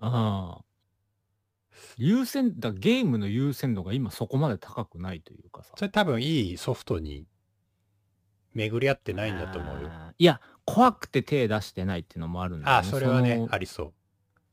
[0.00, 0.56] うん。
[1.98, 5.74] 優先、だゲームの優先度が今そこまで高くないというかさ。
[5.76, 7.26] それ多分いいソフトに
[8.56, 9.90] 巡り合ってないんだと思うよ。
[10.18, 13.92] いや、怖くて手出してないっていうのもあるんだよああ、それはねの、ありそう。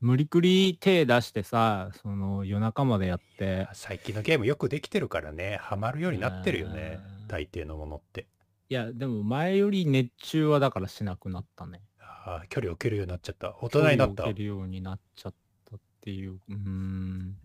[0.00, 7.28] 無理くり手出してさ、その夜中までやって、最近のゲームよくできてるからね、ハマるようになってるよねうん。
[7.28, 8.26] 大抵のものって。
[8.68, 11.80] いや、でも前より熱中はだからしなくなったね。
[11.98, 13.56] ああ、距離を置けるようになっちゃった。
[13.62, 14.34] 大人になった距離を置。
[14.34, 15.34] けるようになっちゃっ
[15.70, 16.32] たっていう。
[16.32, 17.36] うーん。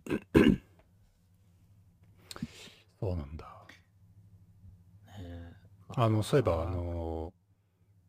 [3.00, 3.59] そうなんだ。
[5.96, 7.34] あの、そういえば、あ、の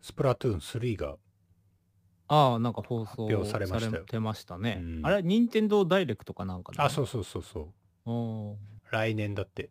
[0.03, 1.16] ー、スプラトゥーン3が、
[2.29, 4.79] ああ、なんか放送発表されましたよてましたね。
[4.81, 8.11] うんあれ、任天堂ダイレクトかなんかあ、そううそうそうそう。
[8.11, 8.57] おー
[8.90, 9.71] 来年だって。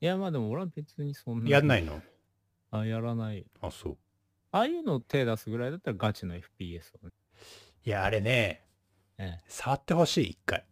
[0.00, 1.50] いや、まあでも俺は別にそんな。
[1.50, 2.02] やんないの？
[2.70, 3.46] あ、やらない。
[3.60, 3.98] あ、そう。
[4.50, 7.12] ああいうの手出すぐらいだったらガチの FPS をね。
[7.84, 8.66] いや、あれね、
[9.18, 10.64] ええ、触ってほしい、一回。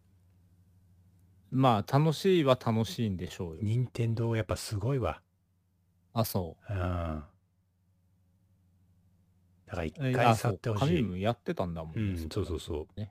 [1.50, 3.58] まあ、楽しいは楽しいんでしょうよ。
[3.62, 5.22] 任天堂やっぱすごいわ。
[6.12, 6.72] あ、そう。
[6.72, 6.78] うん。
[6.78, 6.84] だ
[9.74, 11.20] から一え回あそう触ってほしい。
[11.22, 12.86] やってたんだもんうんね。、そうそうそう。
[13.00, 13.08] うん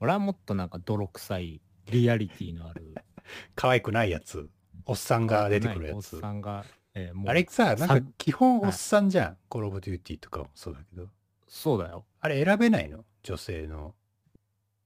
[0.00, 2.94] 俺はもっとなんか泥臭いリアリティのある
[3.56, 4.48] 可愛くないやつ。
[4.86, 6.20] おっさんが出てくるやおっつ。
[6.20, 9.38] さんが、えーもうあれさ、なんかさ基本おっさんじゃん。
[9.48, 11.08] コールオブデューティーとかもそうだけど。
[11.48, 13.04] そうだよあれ選べないの？
[13.22, 13.94] 女性の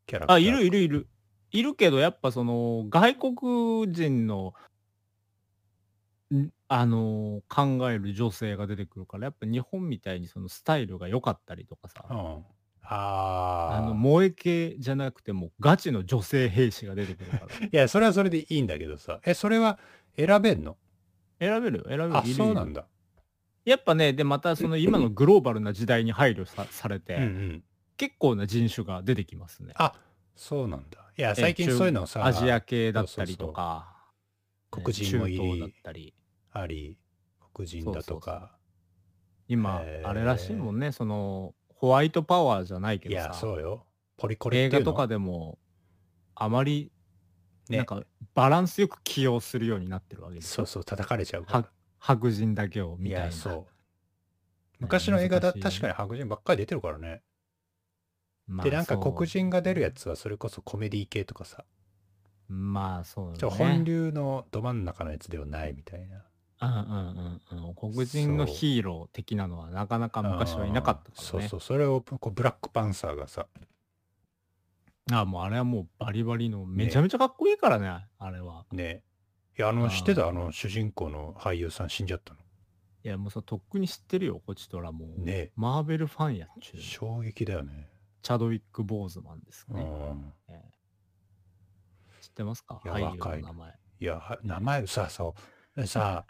[0.07, 0.37] キャラクター。
[0.37, 1.09] あいるいるいる
[1.51, 4.55] いるけどやっぱその外国人の
[6.35, 12.17] んあのー考える女性が出てくるからやっぱ日本みたいにそのスタイルが良かったりとかさ、うん。
[12.17, 12.45] あ
[12.85, 13.77] あ。
[13.77, 19.21] あの萌え系じゃなくてもガチの女性兵士が出てくるから いや、それはそれでいいんだけどさ。
[19.25, 19.79] え、それは
[20.17, 20.77] 選べんの？
[21.39, 22.87] 選べるよ選べるあ、いそうなんだ。
[23.65, 27.65] やっぱねでまたその今のグローバルな時代に配慮さされて、うんうん。
[27.97, 29.95] 結構な人種が出てきますねあ、
[30.35, 30.99] そうなんだ。
[31.17, 33.95] いや、え最近中そういうのさ、アジア系だったりとか
[34.71, 36.15] 黒人もい中東だっり、たり
[36.53, 36.97] あり、
[37.55, 38.57] 黒人だとか。
[39.49, 43.87] 今へーあれらしいもんねそのホワイトパワーじゃないけどいや、さそうよ。
[44.17, 45.59] ポリコリっ映画とかていうのでも
[46.35, 46.93] あまり
[47.69, 48.03] ねなんか
[48.35, 51.69] バランスよく起用するようになってるわけですよそうそう、叩かれちゃうからは。
[51.99, 53.67] 白人だけをいみたいなや、そう。
[54.79, 57.23] 昔の映画だ、難しい確かに白人ばっかり出てるからね。
[58.47, 61.65] まあで、なんか黒人が出るやつはそれこそコメディ系とかさ、
[62.49, 66.25] まあそうちょね本流のど真ん中のやつではないみたいな。
[66.63, 67.75] うんうんうんうん。
[67.75, 71.29] 黒人のヒーロー的なのはなかなか昔はいなかったからね。
[71.29, 73.47] そうそう、それをこうブラックパンサーがさ、
[75.11, 78.65] あもうあれはもうバリバリのめちゃめちゃかっこいいからねあれは。
[78.73, 79.03] ね。
[79.59, 80.29] いや、あの、知ってた？
[80.29, 82.41] あの主人公の俳優さん死んじゃったの？
[83.05, 85.51] いやもうさとっくに知ってるよこちとらもう、ね。
[85.57, 86.81] マーベルファンやっちゅう。
[86.81, 87.89] 衝撃だよね。
[88.23, 90.33] チャドウィック・ボーズマンですうね、ん。
[90.49, 90.71] ええ。
[92.21, 92.81] 知ってますか？
[92.85, 93.73] いや俳優若いの名前。
[93.99, 95.35] いや、は名前さ、そ
[95.77, 95.87] う。
[95.87, 96.25] さ、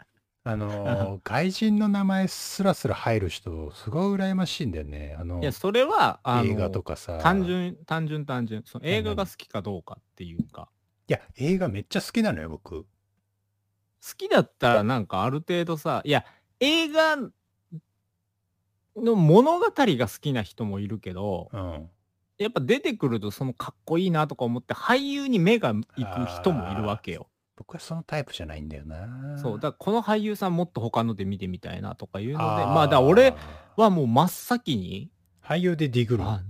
[0.45, 5.15] あのー、 外人の名前すらすら入る人、すごい羨ましいんだよね。
[5.17, 7.19] あのい、やそれはあの映画とかさ。
[7.21, 10.69] 単純単純単純その映画何が好きかどうかっていうか
[11.07, 12.85] いや、映画めっちゃ好きなのよ、僕。
[14.03, 16.25] 好きだったらなんかある程度さいや
[16.59, 17.15] 映画
[18.97, 21.89] の物語が好きな人もいるけどうん。
[22.37, 27.27] やっぱ出てくるとそのかっこいいなとか思って俳優に目が行く人もいるわけよ。
[27.55, 29.37] 僕はそのタイプじゃないんだよな。
[29.37, 33.35] そうだからこの俳優さんもっと他ので見てみたいなとかいうのであーまあだから俺
[33.75, 35.09] はもう真っ先に
[35.43, 36.23] 俳優でディグる？
[36.23, 36.43] あの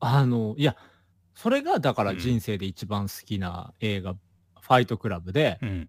[0.00, 0.76] あのいや
[1.34, 5.88] それがだからうん人生で一番好きな映画、ファイトクラブで、うん。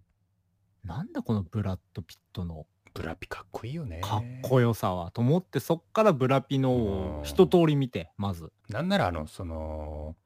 [0.84, 4.00] なんだこのブラッド・ピットのブラピかっこいいよね。
[4.00, 10.16] かっこよさはと思ってそっからブラピのを一通り見てまずなんならあの、その、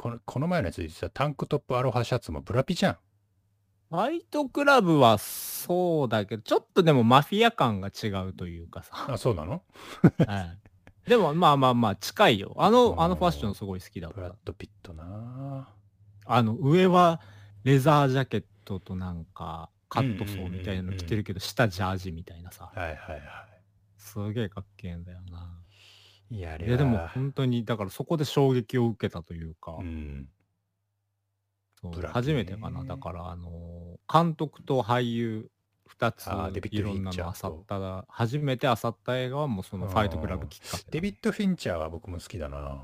[0.00, 2.96] このこの前のやつで言ってたタンクトップアロハシャツもブラピじゃん。
[3.90, 9.62] ファイトクラブはそうだけどちょっとでもマフィア感が違うというかさ、あ、そうなの？
[10.26, 10.58] はい
[11.10, 12.54] でもまあまあまあ近いよ。
[12.56, 14.36] あうの、んあのファッションすごい好きだかブラッら。
[14.42, 15.68] ド・ピットな
[16.24, 17.20] あの、上は
[17.64, 22.70] レザージャケットとなんか、カットソーみたいなの着てるけど、下ジャージみたいなさ。
[22.74, 23.46] はいはいは
[23.98, 25.59] すげえかっけえんだよな。
[26.30, 26.36] い。
[26.36, 30.28] いや、あれいやでもは本当に、だからそこで衝撃を受けたというか、うん。
[31.80, 32.84] そうブラピね初めてかな。
[32.84, 35.50] だから、あのー監督と俳優
[35.88, 40.88] 2つあーデビッドいろんなフィンチャーのあさとった、初めてあさった映画はもうそのファイトクラブきっかけだ。
[40.90, 42.82] デビッド・フィンチャーは僕も好きだな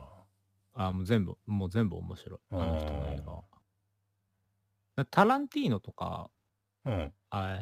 [0.75, 2.41] あーもう全部、もう全部面白い。
[2.51, 3.43] あの人の映うん画は。
[4.97, 6.31] だタランティーノとか、
[6.85, 7.13] うん。
[7.31, 7.61] あ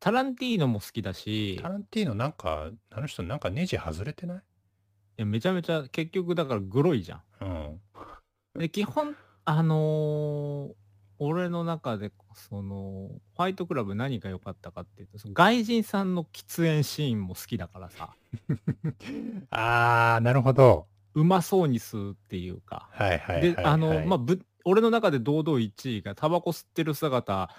[0.00, 4.40] タランティーノも好きだし、タランティーノなんか、あの人なんかネジ外れてないい？
[5.16, 7.22] やめちゃめちゃ結局だからグロいじゃん。
[7.40, 8.60] うん。
[8.60, 10.74] で基本あのー
[11.24, 18.16] 俺の中でそのファイトクラブ何が良かったかっていうとその外人さんの喫煙シーンも好きだからさ
[19.50, 20.88] あー、なるほど。
[21.14, 22.88] うまそうに吸うっていうか。
[22.90, 23.54] はいはいはい、はい。
[23.54, 27.54] であのまあぶ俺の中で堂々1位がタバコ吸ってる姿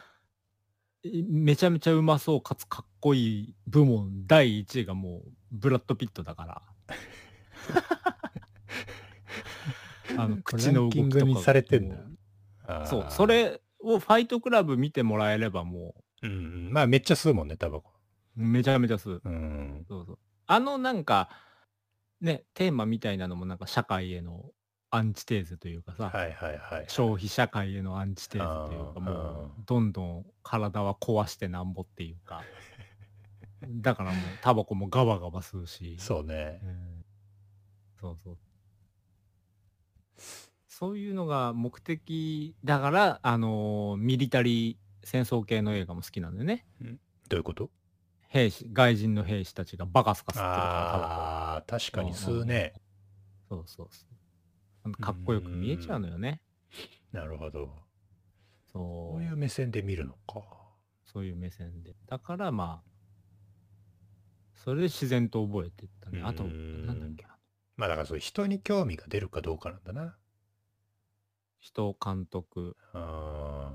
[1.03, 6.61] いめちゃめちゃうまそうかつかっこいい部門第1位がもうブラッド・ピットだから。
[10.17, 13.25] あの口の動きとかランキングにされてんだそう、そ。
[13.25, 16.35] れをファイトクラブ見てもらえればもうんう
[16.69, 16.71] ん。
[16.71, 17.91] まあめっちゃ吸うもんね、タバコ。
[18.37, 19.21] う、めちゃめちゃ吸う。
[19.23, 19.85] うん。
[19.87, 20.19] そうそう。
[20.47, 21.29] あのなんか、
[22.21, 24.45] ね、テーマみたいなのもなんか社会への
[24.89, 26.85] アンチテーゼというかさ、はいはいはい。
[26.87, 32.43] 消費社会へのアンチテーゼというか、もう、どんどん体は壊してなんぼっていうか、
[33.67, 36.67] だからもうタバコもガバガバ吸うし、そうねう。
[36.67, 36.92] ん
[38.03, 38.37] そうそう。
[40.67, 46.65] そういうのが目的だから、あのーミリタリー戦争系の映画も好きなんだよね。
[47.29, 47.69] どういうこと？
[48.27, 52.73] 兵士、外人の兵士たちがバカスカ吸ってるからああ、確かに吸うね。
[53.47, 54.05] そうそうそ
[54.89, 54.91] う。
[54.91, 56.41] かっこよく見えちゃうのよね。
[57.13, 57.69] なるほど。
[58.71, 60.41] そこういう目線で見るのか。
[61.05, 61.95] そういう目線で。
[62.07, 62.89] だからまあ、
[64.55, 66.21] それで自然と覚えていったね。
[66.23, 67.25] あと、うんなんだっけ、
[67.75, 70.15] まあだからそう人に興味が出るかどうかなんだな。
[71.59, 72.75] 人、監督。
[72.93, 73.73] あ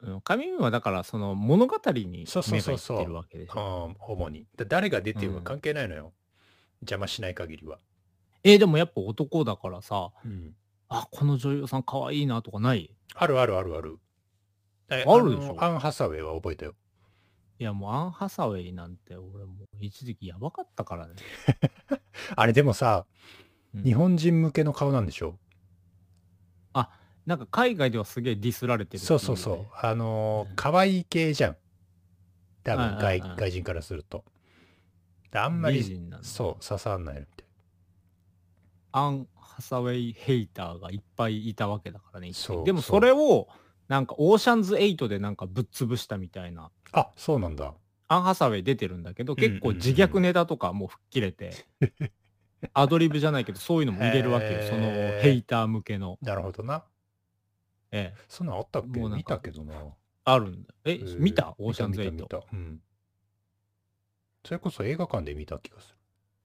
[0.00, 3.86] うん上見はだからその物語にそうそう目がいっそうそうてるわけでしーょ。
[3.86, 4.46] うん、主に。
[4.56, 6.12] だ誰が出てるかうん関係ないのよ。
[6.80, 7.78] 邪魔しない限りは。
[8.44, 10.54] えーでもやっぱ男だからさ、うん。
[10.88, 12.94] あ、この女優さん可愛いなとかない？
[13.14, 13.98] あるあるあるある。
[14.90, 15.54] えあるでしょ？
[15.54, 16.74] のアン・ハサウェイは覚えたよ。
[17.60, 21.14] いやもうアン・ハサウェイなんて俺もう一時期やばかったからね。
[22.36, 23.06] あれでもさ、
[23.74, 25.38] うん日本人向けの顔なんでしょ？
[27.24, 29.66] なんか海外ではすげえディスられてるそうそうそう。
[29.80, 31.56] あのーうん可愛い系じゃん。
[32.64, 34.24] 多分外外人からすると。
[35.30, 35.82] であんまり
[36.22, 37.46] そう刺さんないみたい
[38.90, 42.32] アン・ハサウェイヘイターがいっぱいいたわけだからね。
[42.64, 43.48] でもそれを
[43.88, 46.70] なんかオーシャンズ8でなんかぶっ潰したみたいな。
[46.92, 47.72] あそうなんだ
[48.12, 51.52] アン・ハサウェイ出てるんだけど、結構自虐ネタとかもう吹っ切れて、
[52.74, 54.62] アドリブじゃないけど、そういうのも入れるわけよ。
[54.62, 56.18] そのヘイター向けの。
[56.20, 56.84] なるほどな。
[57.90, 59.00] ええ、そんなんあったっけ？
[59.00, 59.74] 見たけどな。
[60.24, 60.74] あるんだ。
[60.84, 61.54] え、見た？
[61.58, 62.40] オーシャンズ見た見た8。
[62.40, 62.48] 見た。
[62.52, 62.80] うん。
[64.44, 65.96] それこそ映画館で見た気がする。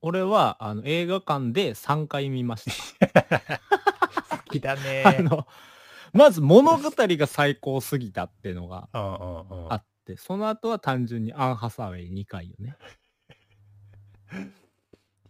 [0.01, 3.07] 俺はあの映画館で3回見ました。
[4.37, 5.03] 好きだね。
[5.05, 5.47] あの、
[6.13, 12.77] まず物語が最高すぎたっていうのがあって、その後は単純にアン・ハサウェイ2回よね。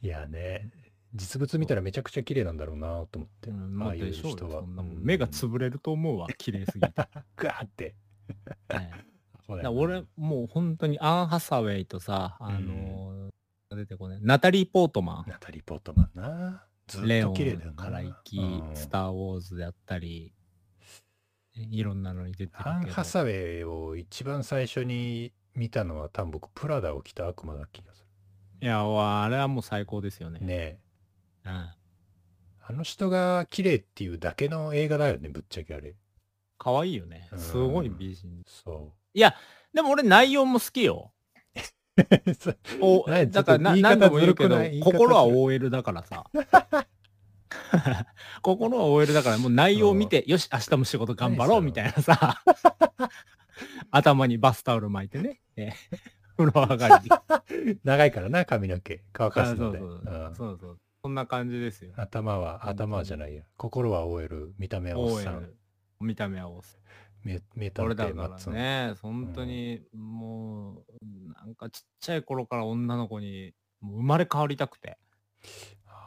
[0.02, 0.70] いやね
[1.16, 4.12] 実物見たらめちゃくちゃ綺麗なんだろうなと思って、うん、ああいう。
[4.12, 4.64] 人は。
[5.00, 6.94] 目が潰れると思うわ、綺麗すぎて。
[7.36, 7.96] グワーって。
[8.70, 8.92] は い
[9.48, 16.64] そうだよなだから俺、もう本当にアン・ハサウェイとさ、あのー出てこない、ナタリー・ポートマン、ナタリー・ポートマンな。
[16.88, 17.72] ずっレオと綺麗だよな。
[17.74, 18.76] ンから行き、うん。
[18.76, 20.34] スター・ウォーズであったり、
[21.58, 28.06] いろんなのに出てるアン・けどハ、サウェイを一番最初に見たのは多分僕プラダを着た悪魔だ気がす
[28.62, 30.40] いや、わあれはもう最高ですよね。
[30.40, 30.80] るねえ
[31.46, 31.52] うん。
[32.70, 35.96] あの人が綺麗っていうだけの映画だよねぶっちゃけあれ
[36.58, 37.30] 可愛いよね。
[37.38, 38.44] すごい美人。
[38.46, 39.36] そいや、
[39.74, 41.12] でも俺内容も好きよ。
[42.82, 44.72] お何だから何度も言うけどずるくない？
[44.72, 46.26] 言い方心は OL だからさ
[48.42, 52.44] 心は OL だからもう内容を見てよし明日も仕事頑張ろうみたいなさ。
[53.92, 55.74] 頭にバスタオル巻いてね、えー
[56.38, 57.10] 風呂上がり
[57.66, 57.80] に。
[57.84, 59.04] 長いからな髪の毛。
[59.12, 59.80] 乾かあすので。
[59.80, 60.30] そうそうう。
[60.30, 60.36] ん。
[60.36, 61.94] そうそんな感じですよ。
[61.98, 65.50] 頭は頭はじゃないや心は OL 見た目はおっさん。
[66.00, 66.82] 見た目はおっさん。
[67.24, 74.98] 名名探俺だからね本当にもうなんかちっちゃい頃から女の子に生まれ変わりたくて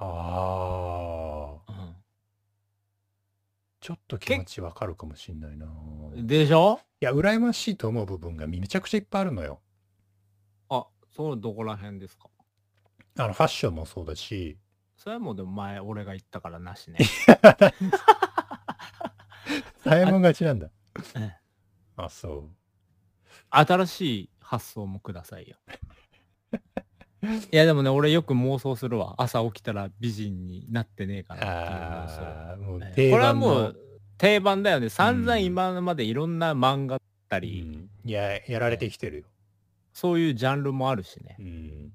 [0.00, 1.72] ああ。
[1.72, 1.96] うん
[3.82, 5.66] ちょっと気持ちわかるかもしんないな。
[6.14, 6.80] いでしょ？
[7.00, 9.62] や、羨ましいと思う部分がめちゃくちゃいっぱいあるのよ。
[10.68, 10.86] あ、
[11.16, 12.28] それどこら辺ですか？
[13.18, 14.58] あの、ファッションもそうだし、
[14.98, 16.98] それはもうでも前俺が言ったからなしね。
[19.82, 20.68] サイモン勝ちなんだ。
[21.16, 21.32] ええ
[21.96, 22.50] あ、そう。
[23.48, 25.56] 新しい発想もくださいよ。
[27.22, 29.14] いやでもね、俺よく妄想するわ。
[29.18, 32.22] 朝起きたら美人になってねえかなっていう妄想。
[32.22, 33.34] ああ、もうええ定これは。
[33.34, 33.76] もう
[34.16, 34.88] 定番だよね。
[34.88, 39.24] 散々うん今までいろんな漫画だったうり、んいや、やられてきてるよ。
[39.92, 41.42] そういうジャンルもあるしねう。
[41.42, 41.92] ん。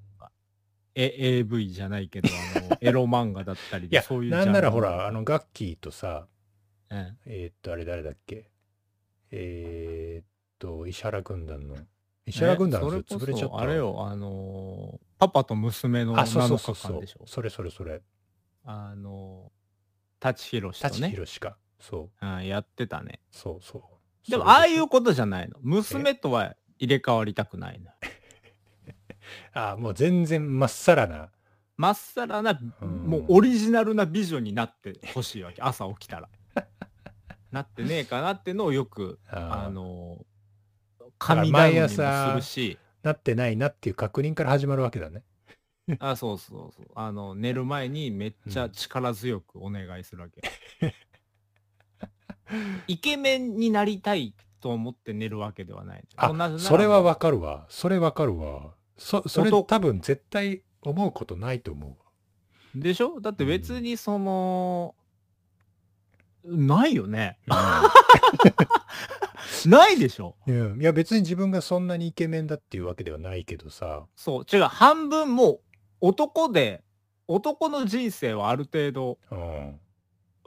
[0.97, 6.27] え AV じゃないけど、あの、 エロ漫画だったりで、いや、そういうなんならほら、あの、ガッキーとさ、
[6.91, 8.49] ええーっと、あれ誰だっけ？
[9.31, 10.25] えーっ
[10.59, 11.75] と、石原軍団の。
[12.27, 13.55] 石原軍団のそれこ潰れちゃった。
[13.55, 17.23] そあれよ、あのーパパと娘のあ、そう7そうそうそう日間でしょ。。
[17.25, 18.01] それそれそれ。
[18.63, 21.57] あのー、舘ひろしと舘ひね、ろしか。
[21.79, 23.21] そう、うん、やってたね。
[23.31, 23.79] そうそ
[24.27, 24.31] う。
[24.31, 25.55] でも、ああいうことじゃないの。
[25.61, 27.91] 娘とは入れ替わりたくないの。
[29.53, 31.29] あもう全然まっさらな。
[31.77, 35.61] まっさらな、うんもうオリジナルな美女になってほしいわけ。
[35.63, 36.29] 朝起きたら。
[37.51, 42.01] なってねえかなってのをよく、ああのー、神頼みもす
[42.35, 45.21] るし、なってないなっていう確認から始まるわけだね。
[45.99, 46.87] あ、そうそうそう。
[46.95, 50.41] あの、寝る前にめっちゃ力強くお願いするわけ。
[52.87, 56.03] イケメンになりたいと思って寝るわけではない。
[56.15, 57.67] あそれはわかるわ。
[57.69, 58.73] それわかるわ。
[58.97, 61.95] そ、それ男多分絶対思うことないと思うわ。
[62.73, 63.21] でしょ？
[63.21, 64.95] だって別にその、
[66.43, 67.37] ないよね。
[69.69, 74.05] ないでしょうん、いや別に自分がそんなにイケメンだっていうわけではないけどさ。
[74.15, 74.45] そう。
[74.51, 74.63] 違う。
[74.63, 75.59] 半分もう
[76.01, 76.83] 男で、
[77.27, 79.79] 男の人生はある程度、うん。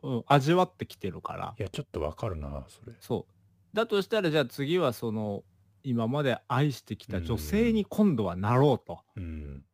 [0.00, 1.54] うん、味わってきてるから。
[1.58, 2.92] いやちょっとわかるな、それ。
[3.00, 3.76] そう。
[3.76, 5.42] だとしたらじゃあ次はその、
[5.82, 9.00] 今まで愛してきた女性に今度はなろうと。
[9.16, 9.64] うん。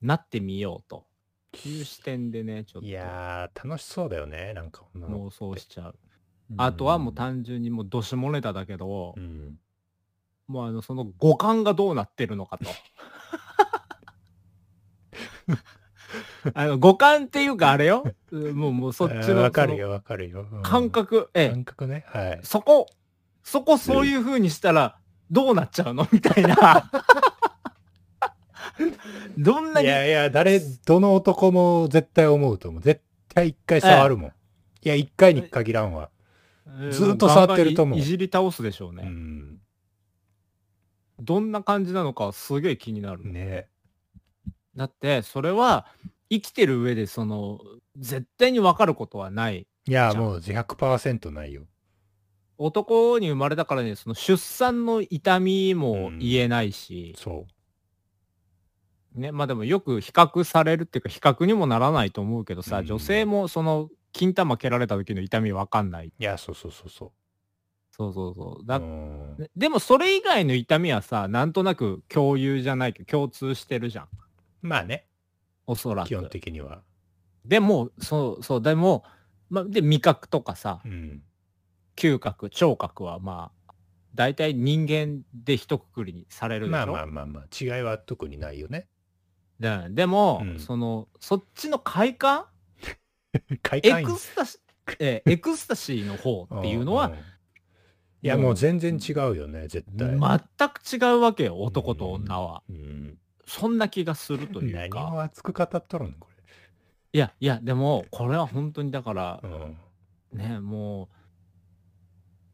[0.00, 1.06] なってみようと。
[1.66, 5.98] いう視点でね、ちょっいとやー、楽しそうだよね、なんか妄想しちゃう。
[6.56, 9.56] 子あとはもう単純にもうどしもネタだけど、うん。
[10.46, 12.70] もうあの、その五感がどうなってるのかと。
[16.54, 18.04] あの、五感っていうかあれよ。
[18.30, 20.46] うんもう、もうそっちの わかるよ、わかるよ。
[20.50, 22.04] うん感覚、ええ、感覚ね。
[22.08, 22.40] はい。
[22.42, 22.86] そこ、
[23.42, 24.98] そこそういう風にしたら
[25.30, 26.08] どうなっちゃうの？
[26.10, 26.90] みたいな。
[29.36, 32.82] どんないに、やいや、誰、どの男も絶対思うと思う。
[32.82, 34.30] 絶対一回触るもん。
[34.30, 34.32] い
[34.82, 36.10] や、一回に限らんわ。
[36.80, 39.04] えーずっと触ってると思ういいじり倒すでしょうね。
[39.06, 39.58] うん。
[41.20, 43.26] どんな感じなのかすげえ気になる。
[43.26, 43.68] ね
[44.76, 45.86] だって、それは
[46.30, 47.58] 生きてる上でその、
[47.96, 49.66] 絶対に分かることはない。
[49.88, 51.66] いや、もう100%ないよ。
[52.58, 57.46] 男に生まれたからね、その出産の痛みも言えないし、そ
[59.14, 66.08] ね、まあでもよく比較されるっていうか比較にもならないと思うけどさ、うん女性もその金玉蹴られた時の痛み分かんない。
[66.08, 66.12] う。
[66.18, 67.12] いや、そうそうそうそ
[67.90, 68.62] そうそうそう。
[68.62, 68.66] う。
[68.66, 74.08] だうんねでもそれ以外の痛みはさ、なんとなく共有じゃないけど共通してるじゃん。
[74.62, 75.06] まあね、
[75.66, 76.30] おそら基本く。
[76.30, 76.82] 的には。
[77.44, 79.04] でも、そうそう、でも、
[79.50, 81.22] まあ、で、味覚とかさ、うん。
[81.96, 83.72] 嗅覚、聴覚はまあ、
[84.14, 86.76] 大体人間で一括りにされるでしょ？
[86.78, 88.88] まあまあまあまあ、違いは特にないよね。
[89.58, 92.46] ででも、うんその、そっちの快感
[93.82, 97.18] エクスタシー、えーエクスタシーの方っていうのはんん、い
[98.22, 100.18] や、もう全然違うよね、絶対。
[100.18, 102.62] 全く違うわけよ、男と女は。
[102.68, 103.18] うん。
[103.46, 105.12] そんな気がするという何か。
[105.12, 106.28] を熱く語っとるのこ
[107.12, 110.38] いや、いや、でも、これは本当にだかられ。、うん。
[110.38, 111.14] ね、もう、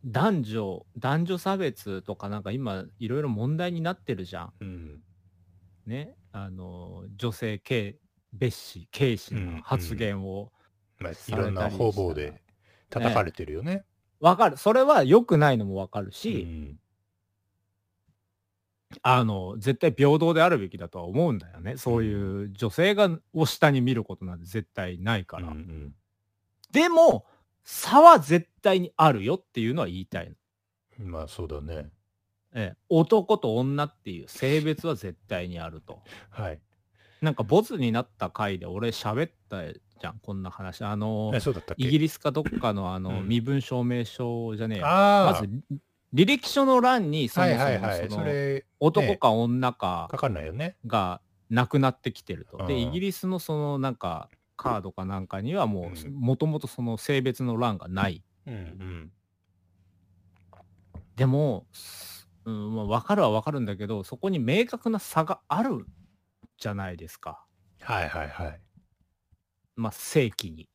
[0.05, 4.53] 男女、男女差別とかなんか今、いろいろ問題になってるじゃん。
[4.61, 5.03] うん。
[5.87, 6.15] ね。
[6.31, 7.99] あの、女性軽、
[8.39, 10.53] 蔑視、軽視うんな発言を。
[11.05, 12.41] まあ、いろんな方々で
[12.91, 13.85] 叩かれてるよね。
[14.21, 14.57] わかる。
[14.57, 16.79] それは良くないのもわかるうし、ん。
[19.03, 21.77] あの、絶対平等であるべきだとは思うんだよね。
[21.77, 25.49] そういう女性が、を下に見ることなんて絶対ないから。
[25.49, 25.95] うん
[26.71, 27.25] でも、
[27.63, 30.35] 差は絶対にあるよっていうのは言いたいの。
[31.01, 31.89] うんまあ、そうだね。
[32.53, 36.03] ええ、男と女っていう性別は絶対にあると。
[36.31, 36.61] はい。
[37.21, 39.63] なんかボツになった回で俺喋った
[40.01, 40.83] じゃん、こんな話。
[40.83, 41.85] あのえ、、そうだったっけ？
[41.85, 45.49] イギリスかどっかのあの、うん身分証明書じゃねえまず、
[46.13, 48.25] 履歴書の欄にそもはいそも
[48.81, 50.09] 男か女か。
[50.87, 51.21] が
[51.51, 52.57] なくなってきてると。
[52.67, 58.23] で、うんイギリスのそのなんかカードかなんかにはもう、うんもともとその性別の欄がない。
[58.47, 59.13] うんうん。
[61.17, 65.87] でも、すうんまあ、分かるは分かるんだけど、そこに明確な差がある
[66.59, 67.45] じゃないですか。
[67.81, 68.61] はいはいはい。
[69.77, 70.69] まあ、正規に。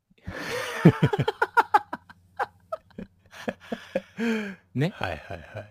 [4.75, 4.91] ね。
[4.95, 5.69] はいはいはい。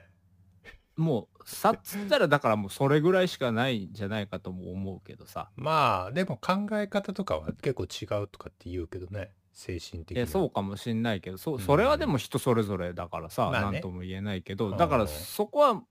[0.97, 5.51] もう、差っつったら、だからもうそれぐらいしかないんじゃないかとも思うけどさ。
[5.57, 9.33] まあ、でも考え方とかは結構違うとかって言うけどね。
[9.53, 10.27] 精神的に。
[10.27, 15.83] そうかもしんないけど、そうんそれはでも人それぞれだからさ、まあねなんとも言えないけど、うんだからそこは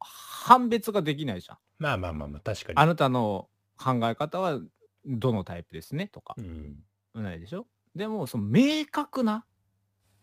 [0.00, 1.58] 判別ができないじゃん。
[1.78, 2.78] まあまあまあまあ、確かに。
[2.78, 4.58] あなたの考え方は
[5.06, 6.84] どのタイプですねとかう、ん。
[7.14, 7.66] ないでしょ？
[7.94, 9.44] でも、その明確な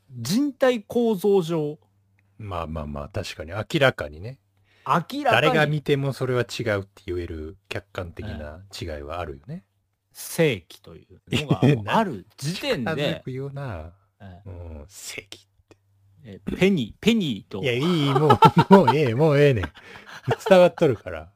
[0.09, 1.79] 人体構造上、
[2.38, 3.51] まあまあまあ、確かに。
[3.51, 4.39] 明らかにね。
[4.86, 9.63] 明らかに誰が見てもそれは違うって言える客観的な違いはあるよね。
[10.11, 11.47] 正規というの
[11.86, 13.93] がある時点風で、く言うな。
[14.19, 15.47] えうん、正義。
[16.23, 19.65] えペニー、ペニーといや、いい、もう、もうええ、もうええねん。
[20.49, 21.32] 伝わっとるから。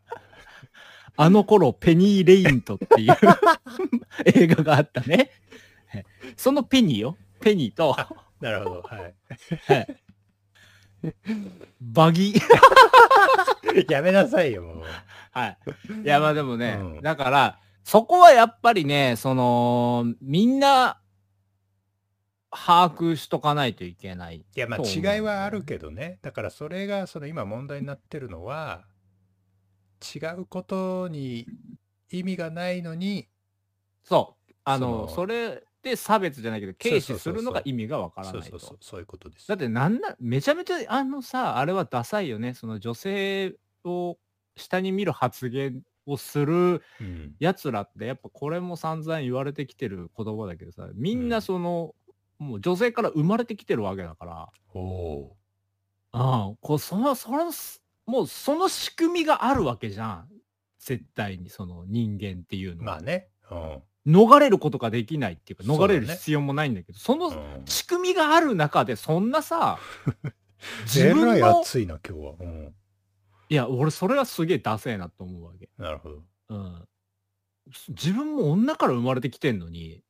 [1.18, 3.16] あの頃、ペニー・レイントっていう
[4.26, 5.32] 映画があったね。
[5.94, 6.04] え
[6.36, 7.18] そのペニーよ。
[7.40, 7.96] ペニーと、
[8.42, 8.82] なるほど。
[8.82, 9.16] はい。
[11.82, 12.42] バギー。
[13.92, 14.84] やめなさいよ、もう。
[15.32, 15.58] はい。
[16.04, 21.00] いや、まあでもね、うんだから、そこはやっぱりね、その、みんな、
[22.50, 24.38] 把握しとかないといけない。
[24.38, 26.20] いや、まあ違いはあるけどね。
[26.22, 28.86] だからそれが、その今問題になってるのは、
[30.02, 31.48] 違うことに
[32.10, 33.30] 意味がないのに、
[34.04, 34.54] そう。
[34.64, 39.48] あの、それで差別じゃないけど、軽視するのが意味がわからないとそうそうそう。、そういうことです。
[39.48, 42.54] だってなんな、めちゃめちゃあのさ、あれはダサいよね。
[42.54, 44.18] その女性を
[44.56, 47.36] 下に見る発言をするうん。
[47.40, 51.96] やつらって、やっぱこれも散々言われてきてる言葉だけどさ、みんなその、
[52.40, 55.38] もう女性から生まれてきてるわけだから、おお
[56.12, 57.52] ああ、こう、その、その、
[58.06, 60.30] もうその仕組みがあるわけじゃん。
[60.80, 62.76] 絶対にその人間っていうー。
[62.78, 62.94] のは。
[62.94, 63.28] まあね。
[63.52, 63.82] うん。
[64.08, 69.80] 逃れることができないっていうか、逃れる必要もないんだけど、そのうん仕組みがある中で、そんなさ、
[70.86, 72.34] 自えらい分の、暑いな、今日は。
[72.40, 72.76] うん。
[73.50, 75.70] いや、俺それはすげえダセえなと思うわけ。
[75.78, 76.24] なるほど。
[76.50, 76.88] うん。
[77.90, 80.04] 自分も女から生まれてきてんのに、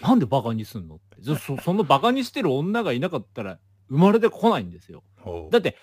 [0.00, 1.22] なんでバカにすんのって。
[1.22, 5.02] そそ そのバカにしてる女がいなかったら生まれてこないんですよ。
[5.50, 5.76] だって、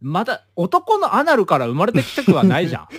[0.00, 2.88] また男のアナルから生まれてきたくはないじゃん。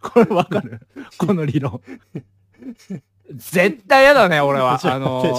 [0.00, 0.80] これわかる？
[1.18, 1.80] この理論。
[3.30, 4.78] 絶対嫌だね、俺は。
[4.84, 5.38] あの、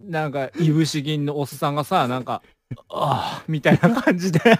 [0.00, 2.42] なんか、いぶし銀のおっさんがさ、なんか、
[2.90, 4.40] ああ、みたいな感じで、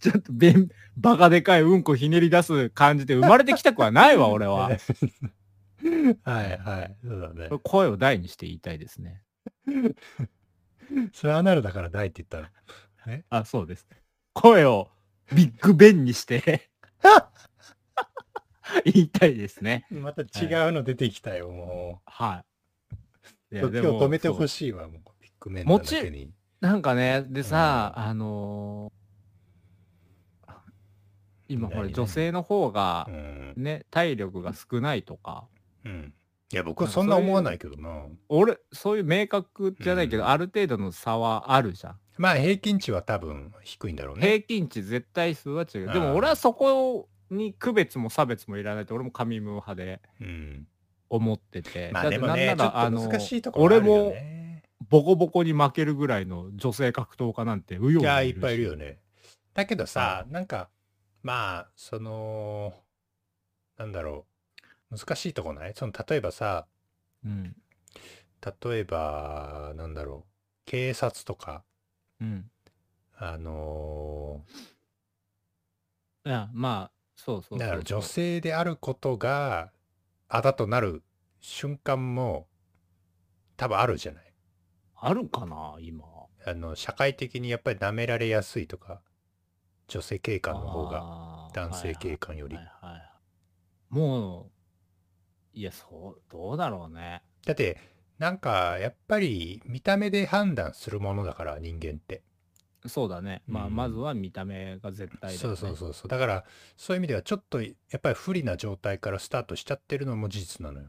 [0.00, 4.70] ちょっとべん、バカでかいうんこひねり出す感じで生まれてきたくはないわ、俺は。
[6.24, 6.96] はいはい。
[7.04, 7.48] そうだね。
[7.62, 9.22] 声を大にして言いたいですね。
[11.12, 12.48] それアナルだから大って言った
[13.06, 13.18] の。
[13.30, 13.86] あ、そうです。
[14.34, 14.90] 声を
[15.34, 16.70] ビッグベンにして
[18.84, 19.86] 言いたいですね。
[19.90, 20.24] また違
[20.68, 22.44] うの出てきたよ、もは
[23.50, 23.56] い。
[23.56, 23.58] う。
[23.60, 24.48] 今日止めてほい。
[24.48, 25.00] しいわ、もう。
[25.20, 26.32] ビッグメンだけに。
[26.60, 28.98] なんかね、でさ、あのー
[31.50, 33.54] 今ほら何女性の方がうん。
[33.56, 35.48] ね、体力が少ないとか、
[35.88, 36.14] うん。
[36.52, 38.06] いや、僕はそんな思わないけどな。
[38.28, 41.98] 俺、そういう明確じゃないけど、うんある程度の差はあるじゃん。
[42.16, 44.26] まあ、平均値は多分低いんだろうね。
[44.26, 45.86] 平均値絶対数は違う。
[45.86, 50.66] でうんも俺はそこに区別も差別もいらないって、俺も神ム派でうん。
[51.10, 51.90] 思ってて。
[51.92, 54.62] まあだってでもね、ちょっとあの難しいところあるよ俺もね。
[54.88, 58.84] ボコボコに負けるぐらいの女性格闘家なんてうよういや、いにっぱいいるよね。
[58.84, 59.00] ね。
[59.54, 60.70] だけどさ、なんか、
[61.22, 62.72] まあ、その、
[63.76, 64.27] なんだろう。
[64.90, 65.74] 難しいとこない？
[65.74, 66.66] その、例えばさ、
[67.24, 67.56] うん。
[68.62, 70.32] 例えば、なんだろう。
[70.64, 71.64] 警察とか、
[72.20, 72.50] うん。
[73.16, 74.44] あの
[76.24, 79.72] いや、まあ、そうそうそうーだから女性であることが、
[80.28, 81.02] あだとなる
[81.40, 82.46] 瞬間も、
[83.56, 84.32] 多分あるじゃない？
[84.94, 86.04] あるかな、今。
[86.46, 89.02] あの、社会的にやっぱり舐められやすいとか、
[89.88, 93.02] 女性警官の方が、が男性警官よりはいはいはい
[93.88, 94.50] もう、
[95.52, 97.22] いや、そう、どうだろうね。
[97.44, 97.78] だって、
[98.18, 102.22] なんか、やっぱり見た目で判断するものだから、人間って。
[102.86, 103.42] そうだね。
[103.46, 105.56] まあ、うんまずは見た目が絶対だそう。
[105.56, 106.08] そうそうそう。
[106.08, 106.44] だから、
[106.76, 110.88] そういう意味では、ちょっと、やっぱり不利な状態からスタートしちゃってるのも事実なのよ。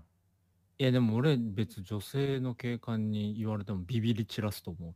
[0.78, 4.93] いや、でも俺、別女性の警官に言われてもビビり散らすと思う。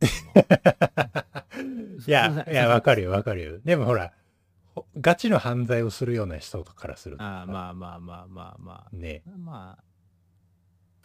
[2.06, 3.58] いやすいや、わかるよ、わかるよ。
[3.60, 4.12] でもほら、ほ
[5.00, 9.22] ガチの犯罪をするような人からするとああまあまあまあまあまね。
[9.26, 9.84] あまあ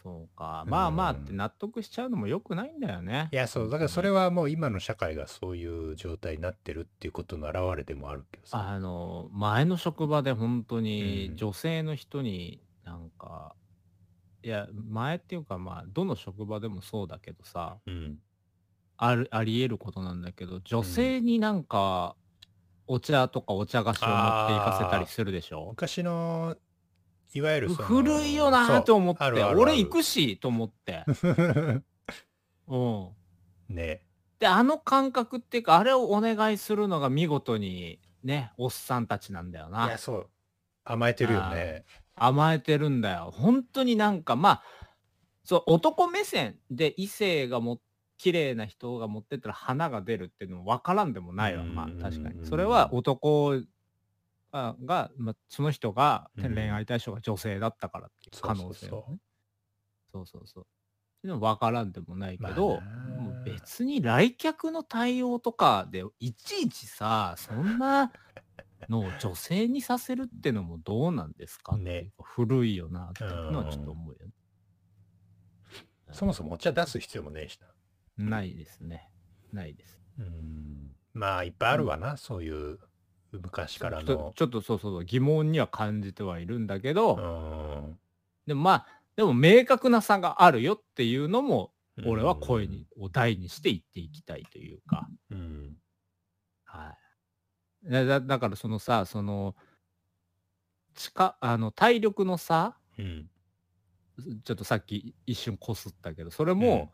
[0.02, 0.64] そうか。
[0.66, 3.28] まあまあってうん納得しちゃうのもよくないんだよね。
[3.32, 3.70] いやそう。
[3.70, 8.66] だからそれはもう今の社会がそういう状態になってるっていうことの表れでもあるけどさ。
[8.66, 11.36] あの前の職場で本当うにん。
[11.36, 13.54] 女性の人になんか、
[14.42, 17.76] いや前っていうかまあどの職場でもそうだけどさ。
[17.86, 18.18] うん。
[19.02, 22.16] あるありえることなんだけど女性になんか
[22.92, 25.66] お茶とかお茶菓子を持っていかせたりするでしょ？
[25.68, 26.56] 昔の
[27.32, 29.24] いわゆる古いよなーと思って。
[29.44, 31.04] 俺行くしと思って。
[32.66, 33.08] うん。
[33.68, 34.04] ね。
[34.40, 40.30] であの感覚っていうかあれをお願いするのが見事にねおっさんたちなんだよいなやそう。
[40.84, 41.84] 甘えてるよね。
[42.16, 43.30] 甘えてるんだよ。
[43.32, 44.62] 本当になんかまあ
[45.44, 47.80] そう男目線で異性がも
[48.20, 51.64] 綺麗な人が持ってったら花が出るっていうのも分からんでもないわ。
[51.64, 52.44] まあうん確かに。
[52.44, 53.62] それは男
[54.52, 59.18] がが、まあ、その人がうん恋愛対象が女性だったからっていう可能性そうそうはね
[60.12, 60.64] そうそうそう。
[60.64, 60.66] っ
[61.22, 68.12] ていうのは分からんでもないけど、まあなもう別に来客の対応とかでいちいちさそんな
[68.90, 72.12] のを女性にさせるってのもどうなんですか、 ね。
[72.22, 74.34] 古いよなっていうのはちょっと思うよね。
[76.12, 77.70] そもそもお茶出す必要もねえしな
[78.28, 79.08] ないですね。
[79.52, 80.00] ないです。
[80.18, 82.78] うんまあいっぱいあるわな、そういう
[83.32, 87.20] 昔からちょのちょっとそうそうそう疑問には感じてはいるんだけど、う
[87.90, 87.98] ん
[88.46, 91.72] でもまあでも明確な差があるよっていうのも
[92.06, 95.08] 俺は声にを大にして言っていきたいというか。
[95.30, 95.76] うん
[96.64, 96.94] は
[97.86, 97.90] い。
[97.90, 99.56] だだだからそのさ、その、
[100.94, 103.30] 力、あの、体力の差うん
[104.44, 106.92] ちょっとさっき一瞬こすったけど、それも、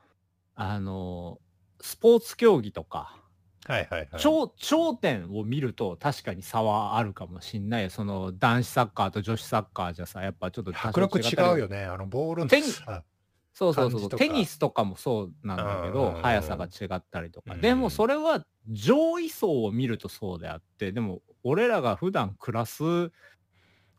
[0.57, 1.39] あの、
[1.81, 3.23] スポーツ競技とか、
[3.67, 4.09] はいはいはい。
[4.21, 7.91] 頂頂点を見ると確かに差はあるかもしんないよ。
[7.91, 11.85] その男子サッカーと女子サッカーじゃさ、やっぱちょっと迫力違うよね。
[11.85, 13.05] あのボールの手にさ
[13.53, 14.09] そうそうそう。
[14.11, 17.55] テニスとかもそうなんだけど速さが違ったりとか。
[17.55, 23.11] うんでもそれは上位層を見るとそうであって、でも俺らが普段暮らす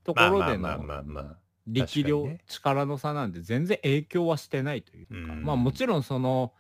[0.04, 1.38] とこまあろでまあまあのまあまあ
[1.68, 6.54] 力量、ね力の差なんて全然影響はしてないというか、うんまあもちろんその、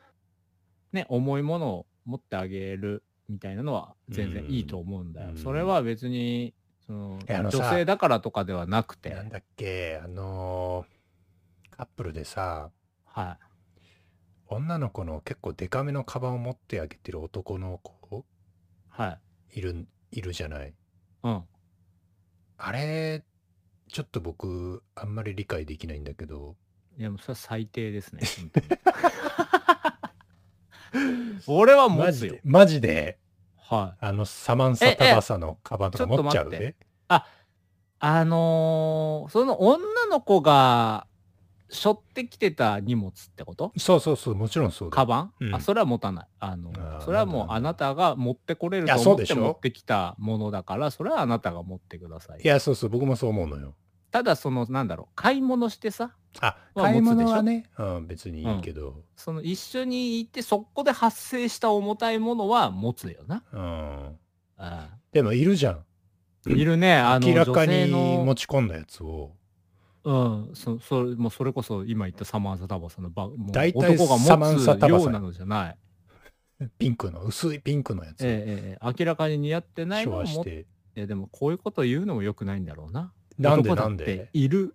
[0.92, 5.30] ね、重いものを持ってあげるみたいなのは全然いいと思うんだよ。
[5.32, 6.54] うんそれは別に、
[6.86, 12.72] その女性だからとかではなくて、なんだっけあのーカップルでさ
[13.06, 13.46] はい。
[14.48, 18.26] 女の子の結構デカめのカバンを持ってあげてる男の子
[18.90, 19.20] は
[19.54, 19.60] い。
[19.60, 20.74] いるいるじゃない？
[21.24, 21.44] うん。
[22.58, 23.24] あれ
[23.90, 26.56] ちょっと僕あんまり理解できないんだけど
[26.98, 28.22] いやもうそれは最低ですね。
[28.38, 28.66] 本当に
[31.48, 32.42] 俺は持つよマジで。
[32.44, 33.20] マジで
[33.58, 34.06] はい。
[34.06, 36.76] あのサマンサタバサのカバンとかええ持っちゃうちょっと待っで
[38.00, 41.08] あのーその女の子が
[41.70, 43.74] 背負ってきてた荷物ってこと？
[43.78, 44.96] そうそうそうもちろんそうだ。
[44.96, 45.56] カバン、うん。
[45.56, 46.28] あ、それは持たない。
[46.40, 52.42] あのあーそれはもうあなたが持ってこれるとそうでしてょ持ってきたものだから、それはあなたが持ってください。
[52.42, 53.76] いやそうそう僕もそう思うのよ。
[54.10, 63.44] ただその、なんだろう、買い物してさ、あまあ買い物はね、うん、別にいいけど、その一緒に行って、そこで発生した重たいものは持つよな。
[63.52, 64.18] うん。
[64.58, 65.84] あでもいるじゃん。
[66.48, 69.36] いるね、あの、明らかに女性の持ち込んだやつを
[70.08, 75.78] うん、そそれもうそれこそ今言ったサマンサタバサのばもう大体男がサマン持サタバサつようなのじゃない。
[76.80, 83.12] ピンクの薄いピンクのやつ、ええええ明らかに似合ってないのをてて、でもこういうこと言うのも良くないんだろうな。
[83.38, 84.30] なんでなんで？
[84.32, 84.74] いる、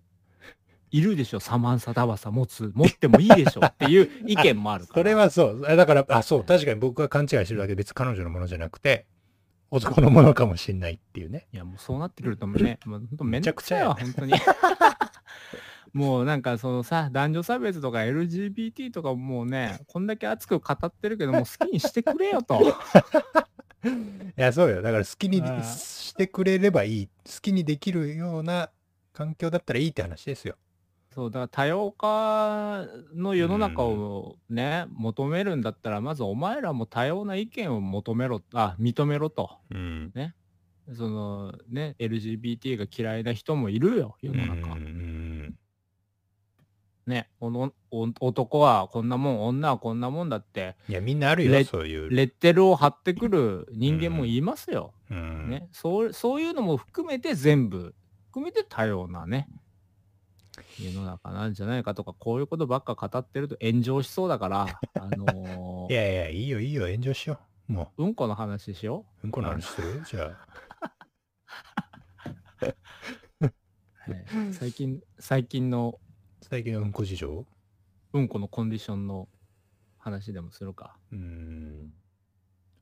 [0.91, 4.99] いるでしょ、サマンサタバサ持つ、持ってもいいでしょっていう 意見もあるから。
[4.99, 5.65] それはそう。
[5.67, 9.07] あだからあそう確かに僕が勘違いしてるだけで別に彼女のものじゃなくて
[9.73, 11.47] 男のものかもしんないっていうね。
[11.51, 14.33] いや、もうそうなってくるとね、もう本当めんどくさいわ、め本当に。
[15.93, 22.59] もうなんかそのさ、男女差別とか LGBT とかもうね、 こんだけ熱く語ってるけど、もう好きにしてくれよと。
[23.85, 23.87] い
[24.35, 24.81] やそうよ。
[24.81, 27.07] だから好きにしてくれればいい。
[27.07, 28.71] 好きにできるような
[29.11, 30.55] 環境だったらいいって話ですよ。
[31.13, 39.59] そう、だから多様化の世の中をね、求めるんだったら、まずお前らも多様な意見を求めろ、あ、認めろと。
[39.69, 40.11] うん。
[40.91, 44.73] そのね、LGBT が嫌いな人もいるよ、世の中。
[44.73, 45.22] うんうん
[47.05, 54.93] ね、おのお男はこんなもん、女はこんなもんだって、いやみんなあるよレそういう、レッテルを貼ってくる人間もいますよ。
[55.11, 55.49] うん。
[55.49, 57.93] ね、そうそういうのも含めて全部、
[58.29, 59.49] 含めて多様なね、
[60.79, 67.39] 世の中なんじゃないかとか、こういうことばっか語ってると炎上しそうだから、 あのーいやいやいいよいいよ炎上しよ
[67.69, 67.73] う。
[67.73, 68.05] もう。
[68.05, 69.25] んこの話しよう。
[69.25, 70.01] うんこの話する？
[70.05, 70.31] じゃ
[72.61, 72.73] あ。
[74.51, 75.99] 最近、最近の
[76.53, 77.47] 最近のうんこ事情？
[78.13, 79.27] うんこのコンディションの
[79.97, 80.95] 話でもするか。
[81.11, 81.91] うーん。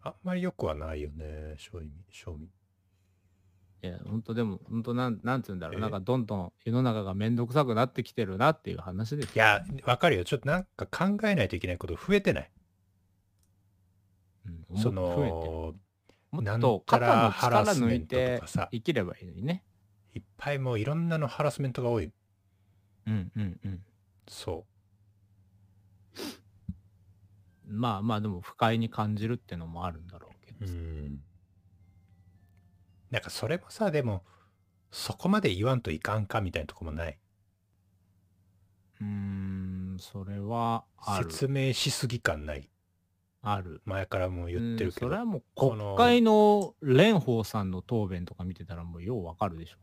[0.01, 2.47] あんまり良くはないよね、正味、正味。
[2.47, 5.77] いや、ほんとでも、ほんとなん、なんつうんだろう。
[5.77, 5.79] え？
[5.79, 9.33] なんかどんどん世の中がめんどくさくなってきてるなっていう話です。
[9.33, 10.25] いや、わかるよ。
[10.25, 12.51] ちょっとなんか考えないといけないこと増えてない？
[14.69, 15.75] うん、そもっと増えての、
[16.31, 19.63] もなんっとたら肩のハラ力抜いスメントとてかさ、生きればいいのにね。
[20.13, 22.11] いっぱいもういろんなのハラスメントが多い。
[23.07, 23.83] うんうんうん。
[24.27, 24.65] そ
[27.67, 30.55] まあまあでも不快に感じるってのもあるんだろうけう。
[30.59, 30.73] うどさ。
[30.73, 31.19] ん。
[33.09, 34.23] なんかそれもさ、でも、
[34.91, 37.17] そこまで言わんといかんかみたいなとこもない？
[38.99, 40.85] うーん、それは。
[41.17, 42.69] 説明しすぎ感ない？
[43.41, 43.81] ある。
[43.85, 45.07] 前からも言ってるけど。
[45.07, 49.77] うんそれはもうこの国会の蓮舫さんの答弁とか見てたらもうようわかるでしょ。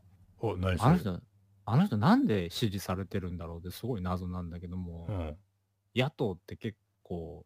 [0.47, 0.89] お、何それ？
[0.89, 1.21] あの人、
[1.71, 5.37] あの人なんで支持されてるんだろうってすごい謎なんだけども、うん。
[5.95, 7.45] 野党って結構、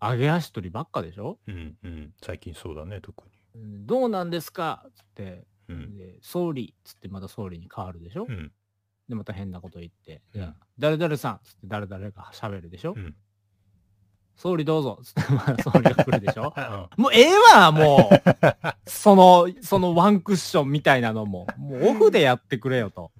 [0.00, 2.14] 上げ足取りばっかでしょ、うんうん。
[2.22, 4.84] 最近そうだね、特うんどうなんですか？
[4.96, 5.74] つって、に。
[5.74, 5.96] うん。
[5.96, 8.52] で総理つってまた総理に変わるでしょ、うん。
[9.08, 13.14] でまた変なこと言って、うん誰々さんつって誰々が喋るでしょ、うん。
[14.36, 16.52] 総理どうぞつってまた総理が来るでしょ？
[16.56, 23.12] あ もうええわもうその、そのワンクッションみたいなのも、もうオフでやってくれよと。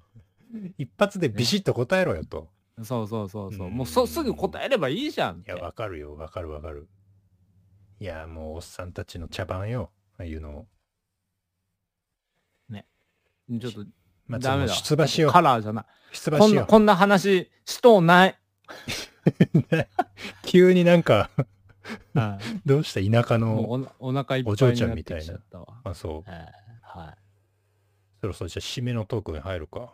[0.77, 2.49] 一発でビシッと答えろよと。
[2.83, 3.67] そうそうそうそう。
[3.67, 5.39] うんもうそすぐ答えればいいじゃん。
[5.39, 6.87] いや、わかるよ、わかるわかる。
[7.99, 9.91] いや、もうおっさんたちの茶番よ。
[10.17, 10.65] ああいうの。
[13.59, 13.85] ちょっと、
[14.27, 14.73] まあ、ダメだ。
[14.73, 15.31] 出馬しよう。
[15.31, 15.85] カラーじゃない。
[16.13, 18.39] 出馬しよこんな話しとうない。
[19.25, 19.87] う。
[20.45, 21.29] 急になんか、
[22.13, 25.39] うんどうした田舎の、おお腹いっぱいお嬢ちゃんみたいな。
[25.83, 26.23] あ、そう。
[26.27, 27.17] えーはい。
[28.21, 29.93] そろそろじゃあ締めのトークに入るか。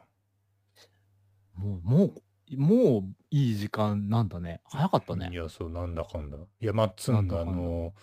[1.56, 4.62] もう、もう、もういい時間なんだね。
[4.66, 5.36] 早かったねい。
[5.36, 6.38] や、そう、なんだかんだ。
[6.38, 7.94] いや、マッツンが、あの、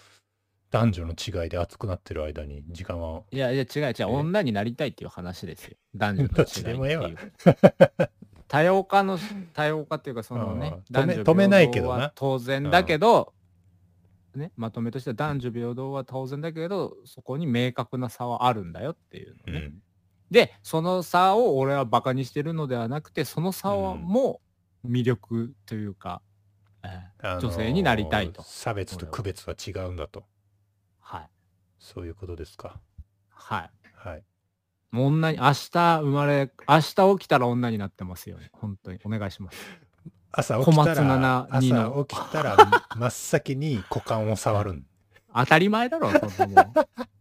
[0.70, 3.94] 男女の違いで熱くなってる間に、時間は、いやいや、違う違う。
[4.00, 5.76] え女になりたいっていう話ですよ。
[5.94, 7.32] 男女の違い どっちでもええわっていう。
[8.48, 9.18] 多様化の、
[9.54, 13.34] 多様化っていうか、そのねうん、止め止めないけどな当然だけど、
[14.34, 19.58] ね、まとめとしては男女平等は当然だけど、そこに明確な差はあるんだよっていうのね。
[19.66, 19.82] うん。
[20.30, 24.40] で、その差を俺はバカにしてるのではなくて、その差はうんも
[24.86, 26.22] 魅力というか、
[26.82, 30.24] えーあのー女性になりたいと差別と区別は違うんだと。
[31.00, 31.30] はい。
[31.78, 32.80] そういうことですか。
[33.30, 33.70] はい。
[33.94, 34.24] はい。
[34.96, 35.70] もう女に、明日
[36.00, 38.50] 生まれ、明日起きたら女になってますよね。
[38.52, 38.98] 本当に。
[39.04, 39.58] お願いします。
[40.32, 42.56] 朝起きた小松菜ら、朝起きたら、
[42.96, 44.86] 真っ先に股間を触るん。
[45.34, 46.74] 当たり前だろ、そんなもん。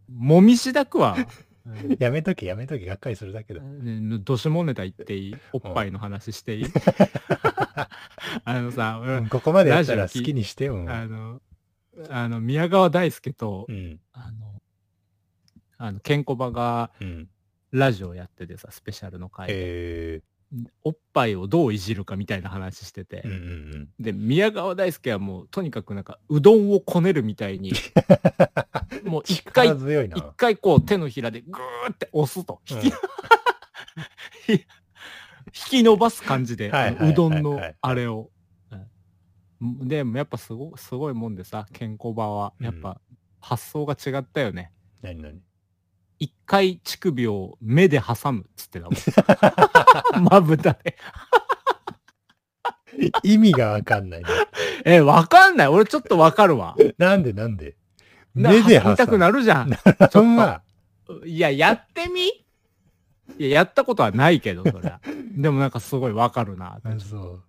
[0.09, 1.17] もみしだくわ。
[1.99, 3.61] やめとけ、やめとけ、がっかりするだけだ。
[3.61, 5.35] ねどしもネタ言っていい？
[5.51, 6.65] おっぱいの話していい？
[8.45, 10.85] あのさ、ううんんここまでやったら好きにしてよ。
[10.87, 11.41] あの、
[12.09, 13.99] あの、宮川大輔とう、ん。
[14.13, 14.61] あの、
[15.77, 17.29] あの、ケンコバがうん。
[17.71, 20.21] ラジオやっててさ、スペシャルの回で、え。
[20.83, 23.89] おっぱいをどういじるかみたいな話してて、ー、うんうんうん。
[23.99, 27.73] で、宮川大輔はもう、とにかくなんか、うどんをこねるみたいに、
[29.03, 29.69] もう一回。
[29.69, 32.77] 一回こう手のひらでグーって押すと、うん。
[32.77, 32.91] 引
[35.69, 38.29] き 伸ばす感じで、はいはいうどんのあれを。
[39.61, 39.87] うん。
[39.87, 42.53] でもやっぱすごすごいもんでさ、ケンコバは。
[42.59, 43.01] やっぱ
[43.41, 44.71] 発想が違ったよね。
[45.01, 45.41] 何何？
[46.19, 48.91] 一回乳首を目で挟むっつってたも
[50.21, 50.23] ん。
[50.29, 50.97] まぶたで。
[53.23, 54.27] 意味がわかんないね。
[54.85, 55.67] え、わかんない。
[55.67, 56.75] 俺ちょっとわかるわ。
[56.97, 57.75] なんでなんで？
[58.33, 59.71] な目で挟見たくなるじゃん。
[60.11, 60.61] そんな。
[61.25, 62.27] いや、やってみ？
[63.37, 64.99] いや、やったことはないけど、そりゃ。
[65.35, 67.21] でもなんかすごいわかるなそう。
[67.31, 67.41] うん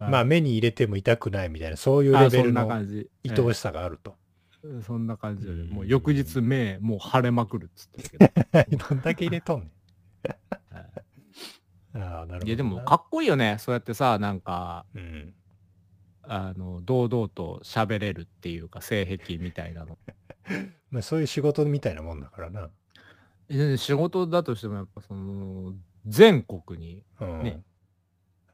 [0.00, 3.10] まあ目に入れても痛くないみたいな、そういうレベルの感じ。
[3.28, 4.16] 愛おしさがあると。
[4.64, 8.10] ええそんな感じで、うんもう翌日目、もう腫れまくるっつってる
[8.52, 8.86] けど。
[8.88, 9.70] どんだけ入れとんねん。
[10.24, 10.38] え
[12.00, 13.56] ああ、なるほどいや、でもかっこいいよね。
[13.58, 15.34] そうやってさ、なんか、うん。
[16.22, 19.98] あの、堂々と喋れるっていうか、性癖みたいなの。
[20.90, 22.70] まあそういう仕事みたいなもんだからな。
[23.48, 25.74] え仕事だとしても、やっぱその、
[26.06, 27.42] 全国に、うん。
[27.42, 27.62] ね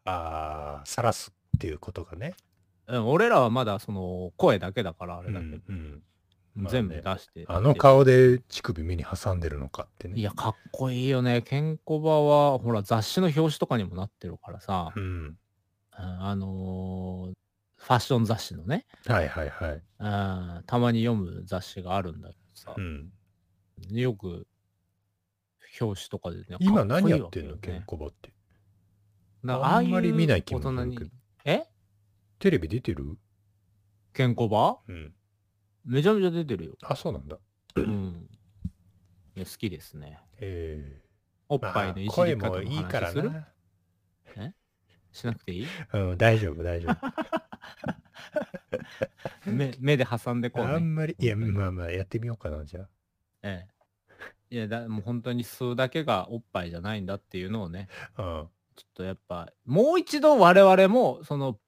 [0.04, 2.34] ああ、さらすっていうことがね。
[2.88, 6.02] うん俺らはまだその、声だけだからあれだけど、うんうん
[6.68, 7.44] 全部出して。
[7.48, 10.18] あの顔で乳首目に挟んでるのかってね。
[10.18, 11.42] いや、かっこいいよね。
[11.42, 15.02] ケンコバは、ほら、雑誌の表紙とかにもなってるからさ、うん。
[15.02, 15.38] うん
[15.98, 17.34] あのー
[17.78, 19.72] ファッション雑誌のね、はいはいはい。
[19.74, 23.10] うんたまに読む雑誌があるんだけどさう、ん。
[23.90, 24.46] よく
[25.78, 26.56] 表紙とかでね。
[26.58, 27.58] 今何やってんの？
[27.58, 28.32] ケンコバって。
[29.46, 31.10] あんまり見ない気もすけど。
[31.44, 31.64] え？
[32.38, 33.16] テレビ出てる？
[34.12, 34.78] ケンコバ？
[34.88, 35.14] うん。
[35.84, 36.72] めちゃめちゃ出てるよ。
[36.82, 37.38] あ、そうなんだ。
[37.76, 38.28] うん。
[39.36, 40.18] いや好きですね。
[40.38, 41.02] え
[41.48, 43.48] おっえぱいのいじ声り方のもいいから話するな。
[45.12, 45.66] しなくていい？
[45.94, 46.96] うん、大丈夫、大丈夫。
[49.50, 50.72] 目目で挟んでこうね。
[50.74, 52.86] あんまり、いや、まあまあ、やってみようかな、じゃ
[53.42, 53.66] え
[54.50, 54.54] え。
[54.54, 58.22] いやだ、もう本当に吸うだけがおっぱいじゃないんだっていうのをね、あ。
[58.22, 58.48] うん。
[58.76, 61.58] ちょっとやっぱ、もう一度我々も、その、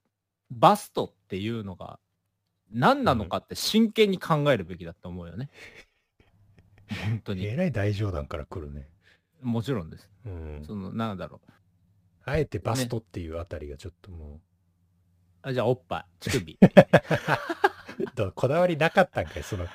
[0.50, 1.98] バストっていうのが
[2.70, 5.50] 何なのかって真剣に考えるべきだと思うよね。
[7.06, 7.46] 本当に。
[7.46, 8.88] えらい大冗談から来るね。
[9.42, 10.10] もちろんです。
[10.26, 10.64] うん。
[10.66, 11.52] その、なんだろう。
[12.24, 14.40] あえてバストっていうあたりがちょっとも
[15.42, 16.58] あじゃあ、おっぱい、乳首。
[18.34, 19.64] こだわりなかったんかい、その。
[19.64, 19.68] い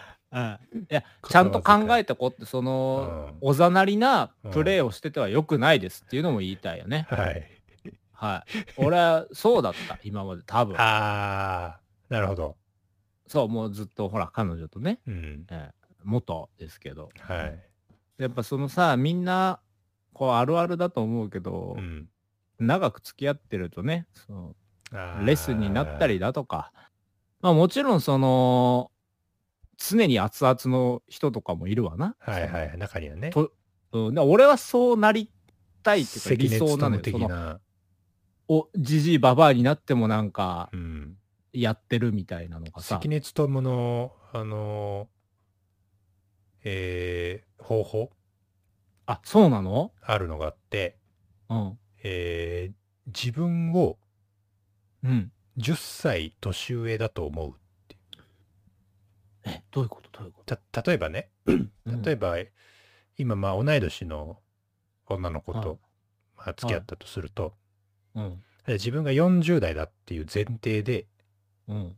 [0.89, 7.07] や、ちゃんと考えてこって、その、うんおざなりなプレーをしててはよくないですっていうのも言いたいよね。
[7.09, 7.52] はい。
[8.23, 8.65] はい。
[8.77, 10.75] 俺はそうだった、今まで多分。
[10.77, 12.55] ああ、なるほど。
[13.27, 15.45] そう、もうずっとほら、彼女とね、うん。
[15.51, 17.09] ええ元ですけど。
[17.19, 17.63] はい。
[18.17, 19.59] やっぱそのさ、みんな、
[20.13, 22.07] こうあるあるだと思うけど、うん。
[22.59, 24.55] 長く付き合ってるとね、その
[25.25, 26.71] レスになったりだとか、
[27.41, 28.91] まあもちろんその、
[29.77, 32.15] 常に熱々の人とかもいるわな。
[32.19, 33.31] はいはい、中にはね。
[33.31, 33.51] と
[33.91, 35.29] うん、で俺はそうなり
[35.83, 37.01] たいっていうか関理想なのよ。
[37.01, 37.59] 的な。
[38.47, 41.17] おじじいばばあになってもなんかうん。
[41.53, 42.95] やってるみたいなのがさ。
[42.95, 48.09] 関根勤の、あのー、えー、方法？
[49.05, 49.91] あそうなの？
[50.01, 50.97] あるのがあって、
[51.49, 51.77] うん。
[52.03, 52.73] えー、
[53.07, 53.97] 自分を
[55.03, 55.31] うん。
[55.57, 57.53] 10歳年上だと思う。
[59.45, 60.09] えどういうこと？
[60.19, 61.51] どういうこた、例えばね、と
[62.03, 62.37] 例えば、
[63.17, 64.39] 今まあ同い年の
[65.05, 65.63] 女の子はい。
[65.63, 65.79] と、
[66.35, 67.53] まあ、付き合ったとすると、
[68.15, 68.43] うん。
[68.67, 71.07] 自分が40代だっていう前提で
[71.67, 71.95] うん。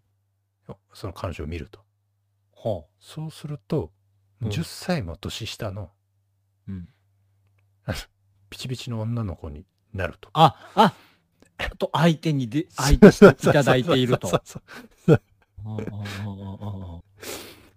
[0.93, 1.79] その彼女を見ると。
[2.55, 3.91] はそうすると、
[4.41, 4.49] うん。
[4.49, 5.91] 10歳も年下の
[6.67, 6.89] うん。
[8.49, 10.29] ピチピチの女の子になると。
[10.33, 10.95] ああ
[11.77, 14.27] と相手にで相手していただいていると。
[14.27, 14.61] そうそう
[15.05, 15.21] そう
[15.65, 15.69] う。
[15.69, 17.01] んうんうんうんうん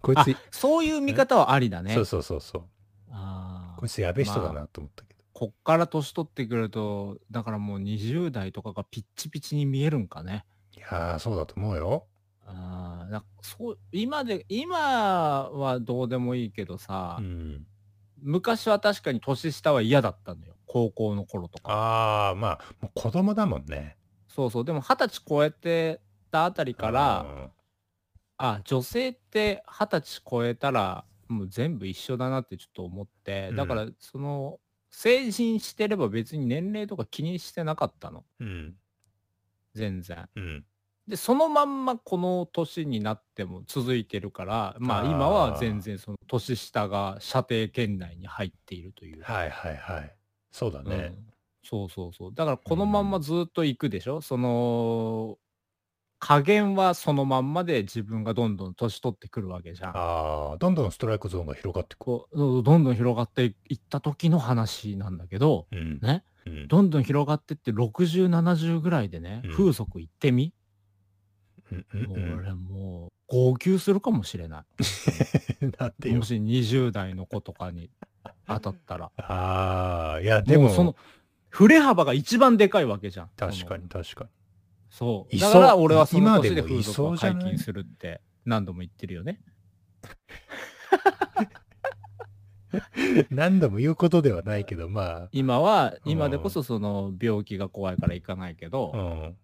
[0.00, 1.94] こいつ、あそういう見方はありだね。
[1.94, 2.62] そうそうそうそう。
[3.10, 3.80] あー。
[3.80, 5.17] こいつやべえ人だなと思ったけど。
[5.38, 10.44] こっから年取ってくるとだからもう20代とかがピッチピチに見えるんかね
[10.76, 12.06] いやー、そうだと思うよ。
[12.44, 17.66] あーなんかそう今で今はどうでもいいけどさ、うん。
[18.20, 23.96] 昔は確かに年下は嫌だったのよ高校の頃とかああ、まあ、もう子供だもんね。
[24.26, 26.00] そうそうでも二十歳超えて
[26.32, 27.50] たあたりからうん
[28.38, 34.58] あ女性って二十歳超えたらもう全部一緒だなってちょっと思って、うんだからその
[34.90, 38.78] 成人してれば別に年齢とか気にしてなかったのうん。
[39.74, 40.66] 全然うん。
[41.06, 50.16] でそのまんまこの年になっても続いてるからまああー今は全然その年下が射程圏内に入っているというはいはいはい。
[50.52, 51.14] そうだね。
[51.16, 51.26] うん
[51.64, 55.38] そうそうそうだからこのまんまずっと行くでしょ、その
[56.20, 65.80] 加減はそのまんまで自分がどんどん年取ってくるわけじゃんああ、どんどんストライクゾーンが広がってくこううんどんどん広がっていった時の話なんだけどる。
[65.80, 65.98] うん。
[66.00, 66.24] ね？
[66.46, 66.68] うん。
[66.68, 70.52] どんどん広がってって6070ぐらいでね、うん風速行ってみ、
[71.70, 74.64] うん俺もう号泣するかもしれない
[75.78, 76.22] なんでよも。
[76.24, 77.90] し20代の子とかに
[78.46, 79.12] 当たったら。
[79.18, 80.96] ああ、いや、でも、その、
[81.50, 83.30] 振れ幅が一番でかいわけじゃん。
[83.36, 84.30] 確かに確かに。
[84.98, 85.38] そう。
[85.38, 89.40] だから俺はその今でも年で風俗を解禁するって何度も言ってるよね。
[93.30, 99.36] 何度も言うことではないけど、ま今は、うん今でこそその病気が怖いから行かないけあ、うど、ん。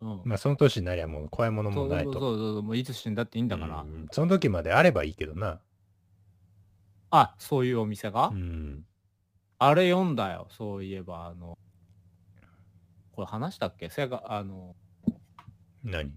[0.00, 2.12] うんまあ、その年になりゃもう怖いものそうそうもないと。
[2.14, 3.82] そうそう、もういつ死んだっていいんだから。
[3.82, 5.60] うんその時まであればいいけどな。
[7.10, 8.86] あ、そういうお店が、うん。
[9.58, 10.48] あれ読んだよ。
[10.50, 11.58] そういえば、あの、
[13.12, 13.90] これ話したっけ？
[13.90, 14.74] せが、あの、
[15.84, 16.12] 何？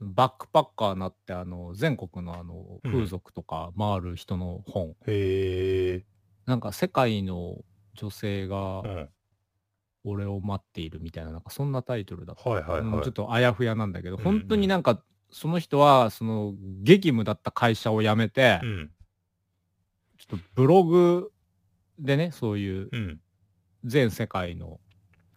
[0.00, 4.96] バックパッカーなって、あの、全国のあの、うん風俗とか回る人の本。
[5.06, 6.04] へえ。
[6.46, 7.58] なんか世界の
[7.94, 9.08] 女性がうん。
[10.06, 12.48] 俺を待っているみたいな、なんかそんなタイトルだった。
[12.48, 13.12] はいはいはいうんちょっ。
[13.12, 16.52] とあやふやなんだけど、うん本当になんか、その人は、その、
[16.82, 18.90] 激務だった会社を辞めて、うん。
[20.18, 21.32] ちょっとブログ
[21.98, 23.20] でね、そういううん。
[23.84, 24.78] 全世界の、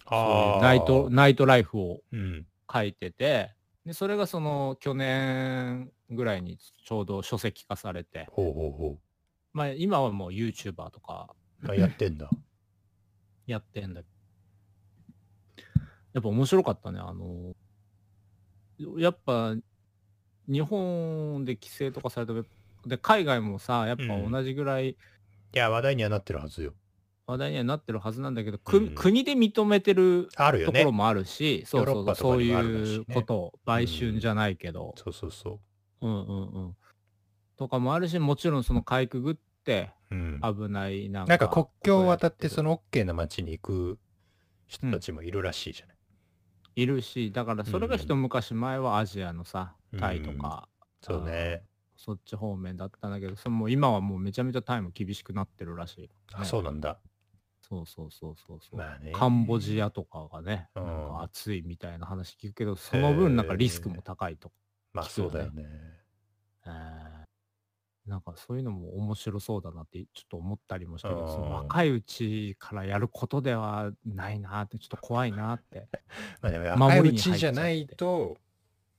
[0.09, 0.57] そういああ。
[0.59, 2.45] うナイト、ナイトライフをうん。
[2.71, 3.53] 書いてて、
[3.85, 8.97] で、それがその、去年ぐらいにちょうど書籍化されて、ほうほうほ
[9.53, 11.33] まあ今はもう YouTuber とか
[11.67, 12.29] あやってんだ。
[13.47, 14.01] やってんだ。
[16.13, 16.99] やっぱ面白かったね。
[16.99, 17.55] あの、
[18.99, 19.55] やっぱ
[20.47, 22.33] 日本で規制とかされた
[22.85, 24.95] で海外もさやっぱうん同じぐらいい
[25.53, 26.73] や、話題にはなってるはずよ。
[27.27, 30.91] 話題にはなってるはずなんだけど、くうん国で認めてるあるよねところ。
[30.93, 35.59] もあるし、そうそうヨーロッパとそうかにもあるらしいうこと売春じゃないけど、そうそうそ
[36.01, 36.75] うんうんうん
[37.57, 40.15] とかもあるしもちろんそのかいくぐってう。
[40.15, 40.41] うん。
[40.41, 43.99] 危ないなんかなんか国境を渡ってそのの OK な街に行く
[44.67, 45.97] 人たちもいるらしいじゃない？
[46.75, 50.69] いるしだからそれがうん一昔前はアジアのさタイとか、
[51.01, 51.63] そうね。
[51.99, 56.99] そっち方面だったんだけどそのもう今はもうめちゃめちゃタイも厳しくなってるらしい、あ、そうなんだ。
[57.69, 59.11] そうそうそうそうそう、まあね。
[59.11, 60.85] カンボジアとかがね、うん。
[60.85, 64.55] なんか暑いみたいな話聞くけどその分なんかリスクも高いとか、
[64.93, 65.65] まあそうだよね。
[66.65, 68.09] えー。
[68.09, 71.27] なんかそういうのも面白そうだなってちょっと思ったりもしたけど、うん。
[71.27, 75.87] その若いうちからやることではないなってちょっと怖いなって、
[76.41, 78.37] まあでも若いうちじゃないと、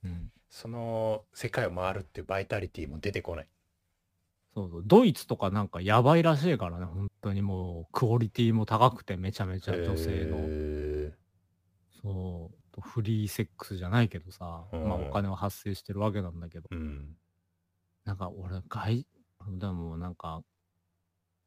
[0.04, 0.30] うん。
[0.50, 3.48] その世界を回るっていうバイタリティも出てこない。
[4.58, 4.82] そうそう。
[4.84, 7.42] ドイツとかなんかやばいらしいからね本当に。
[7.42, 11.12] もうクオリティも高くてめちゃめちゃ女性の、へ
[12.02, 12.80] そう。
[12.80, 14.88] フリーセックスじゃないけどさ、うん。
[14.88, 16.68] まあお金は発生してるわけなんだけど。
[16.72, 17.16] ーうん。
[18.04, 19.06] なんか俺外
[19.58, 20.42] でもなんか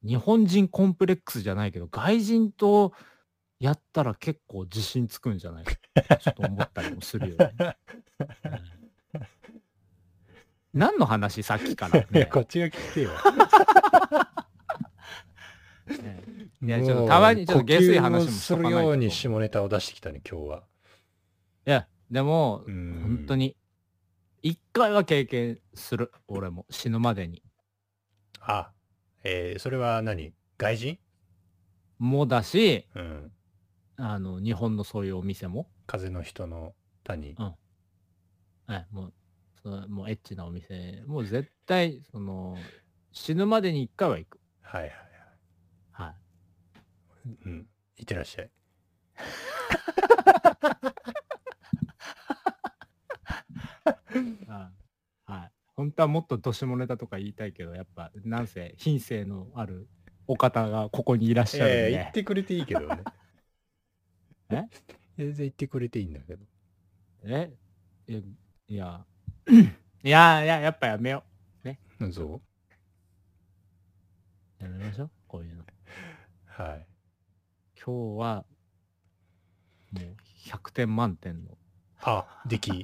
[0.03, 2.93] 日本人コンプレックスじゃないけど外人と
[3.59, 5.73] やったら結構自信つくんじゃないか
[6.17, 7.77] ちょっと思ったりもするよね。
[9.13, 9.60] う ん
[10.73, 12.25] 何の話さっきから、 いやね。
[12.27, 13.11] こっちが聞いてよ。
[16.01, 16.21] ね。
[16.63, 20.63] いやちょっとたまにちょっと下水話もしするように下ネタを出してきたね、今日は。
[21.65, 23.01] いやでもうん。
[23.03, 23.57] 本当に
[24.41, 26.11] 一回は経験する。
[26.27, 27.43] 俺も死ぬまでに。
[28.39, 28.71] あ、
[29.23, 30.33] えーそれは何？
[30.57, 30.99] 外人？
[31.97, 33.31] もだしうん。
[33.97, 35.69] あの日本のそういうお店も。
[35.85, 37.35] 風の人の谷。
[37.35, 39.13] はい、もう、
[39.63, 42.57] そのもうエッチなお店、もう絶対、その、
[43.11, 44.39] 死ぬまでに一回は行く。
[44.61, 44.99] はいはいはい。
[45.91, 46.15] は
[47.25, 47.29] い。
[47.45, 47.67] うん。
[47.97, 48.51] いってらっしゃい。
[54.47, 54.71] は
[55.27, 55.31] い。
[55.31, 55.51] はい。
[55.75, 59.87] 本当はもっとどしもネタとか言いたいけど、やっぱ、なんせ、品性のある
[60.27, 63.03] お方がここにいらっしゃるんえーで、言ってくれていいけどね。
[64.49, 64.63] え？
[65.17, 66.45] 全然言ってくれていいんだけど。
[67.23, 67.53] え？
[68.07, 69.05] いや、いや、
[70.03, 71.23] いや、いや、やっぱやめよ
[72.01, 72.41] うんそうう。
[74.63, 75.63] やめましょう、こういうの。
[76.47, 76.87] はい。
[77.77, 78.45] 今日は、
[79.91, 80.15] もう
[80.49, 81.51] 100点満点の。
[82.01, 82.71] あ、でき。
[82.71, 82.83] ん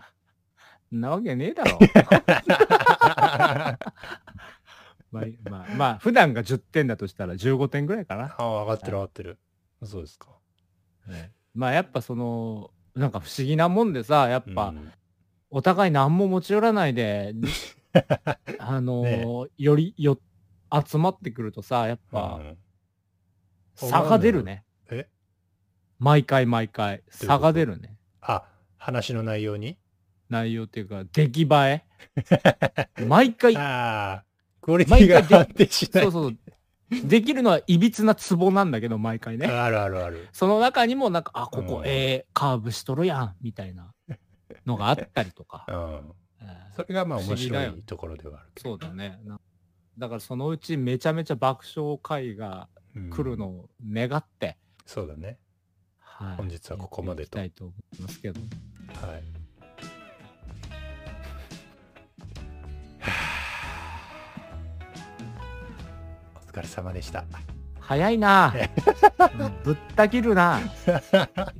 [0.91, 1.80] なわけねえだろ。
[5.09, 8.36] まあ、まあ、まあ、普段が10点だとしたら15点ぐらいかな。
[8.38, 9.39] あ、上がってる上がってる。
[9.84, 10.28] そうですか。
[11.55, 14.91] まあ、やっぱその、なんか不思議なもんでさ、やっぱ、うん
[15.58, 17.34] お互い何も持ち寄らないで、
[18.60, 20.20] あのーよりよ、
[20.86, 22.58] 集まってくるとさ、やっぱ、うん
[23.74, 24.64] 差が出るね。
[24.91, 25.08] え？
[25.97, 27.26] 毎回毎回、こと？
[27.26, 27.97] 差が出るね。
[28.22, 28.43] あ、
[28.78, 29.80] 話の内容に？
[30.30, 31.47] 内容っていうか、出来栄
[32.99, 33.01] え？
[33.08, 34.26] 毎回、 ああ、
[34.62, 36.03] クオリティが毎回安定しない。
[36.03, 36.38] そうそう。
[37.03, 39.47] できるのはいびつなツボなんだけど、毎回ね。
[39.47, 40.28] あるあるある。
[40.34, 43.91] その中にもなんか、あ、ここ、うんえー、カーブしとるやん、みたいな
[44.68, 45.65] のがあったりとか。
[45.70, 46.13] うん。
[46.41, 48.70] えーそれがまあ面白いところではあるけど。
[48.70, 49.20] そうだね。
[49.24, 49.39] な
[49.97, 54.55] だからそのうちめちゃめちゃ爆笑会がうん来るのを願って、
[54.86, 55.39] そうだね。
[55.99, 58.39] はい本日はここまでといきたいと思いますけど。
[58.39, 58.45] は
[59.18, 59.24] い。
[66.36, 67.26] お疲れ様でした。
[67.80, 68.53] 早いな
[69.39, 70.59] うん ぶった切るな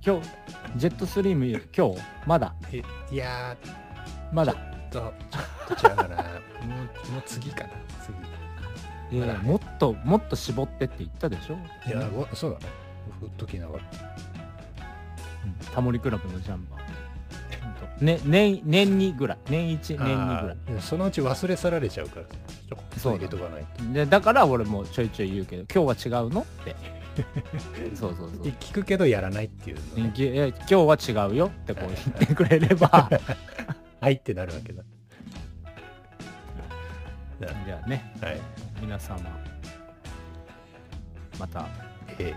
[0.06, 0.30] 今日、
[0.76, 1.46] ジェットストリーム、
[1.76, 3.56] 今日、まだ、えいや
[4.32, 4.54] まだ？
[4.54, 5.14] ー、ちょっ
[5.72, 6.16] と、ちょっと違うかな。
[6.18, 6.24] も
[7.10, 7.70] う、もう次かな。
[9.10, 9.18] 次。
[9.18, 11.58] いやもっと、もっと絞ってって言ったでしょ？
[11.88, 12.66] いや、ごそうだね。
[13.20, 13.84] ふっときながら。
[13.84, 18.04] うんタモリクラブのジャンバー。
[18.04, 19.38] ね、年、年にぐらい。
[19.50, 20.58] 年一、年二ぐらい。
[20.82, 23.94] そのうち忘れ去られちゃうから、ちょっとそうだ入れとかないと。
[23.94, 26.42] でだから俺もちょいちょい言うけど今日は違うの？
[26.42, 26.76] って
[27.96, 30.14] そうそうそう聞くけどやらないっていうのね、
[30.70, 33.10] 今日は違うよってこう言ってくれれば
[34.00, 34.84] はいってなるわけだ。
[37.40, 38.42] じゃあねあはい。
[38.82, 39.20] 皆様
[41.40, 41.68] また
[42.18, 42.34] え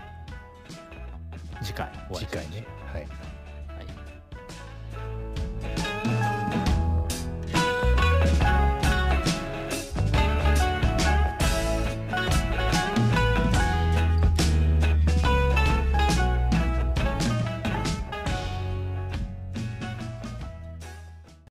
[1.61, 2.67] 次回お会いしましょうー次回ね。
[2.93, 3.20] はい。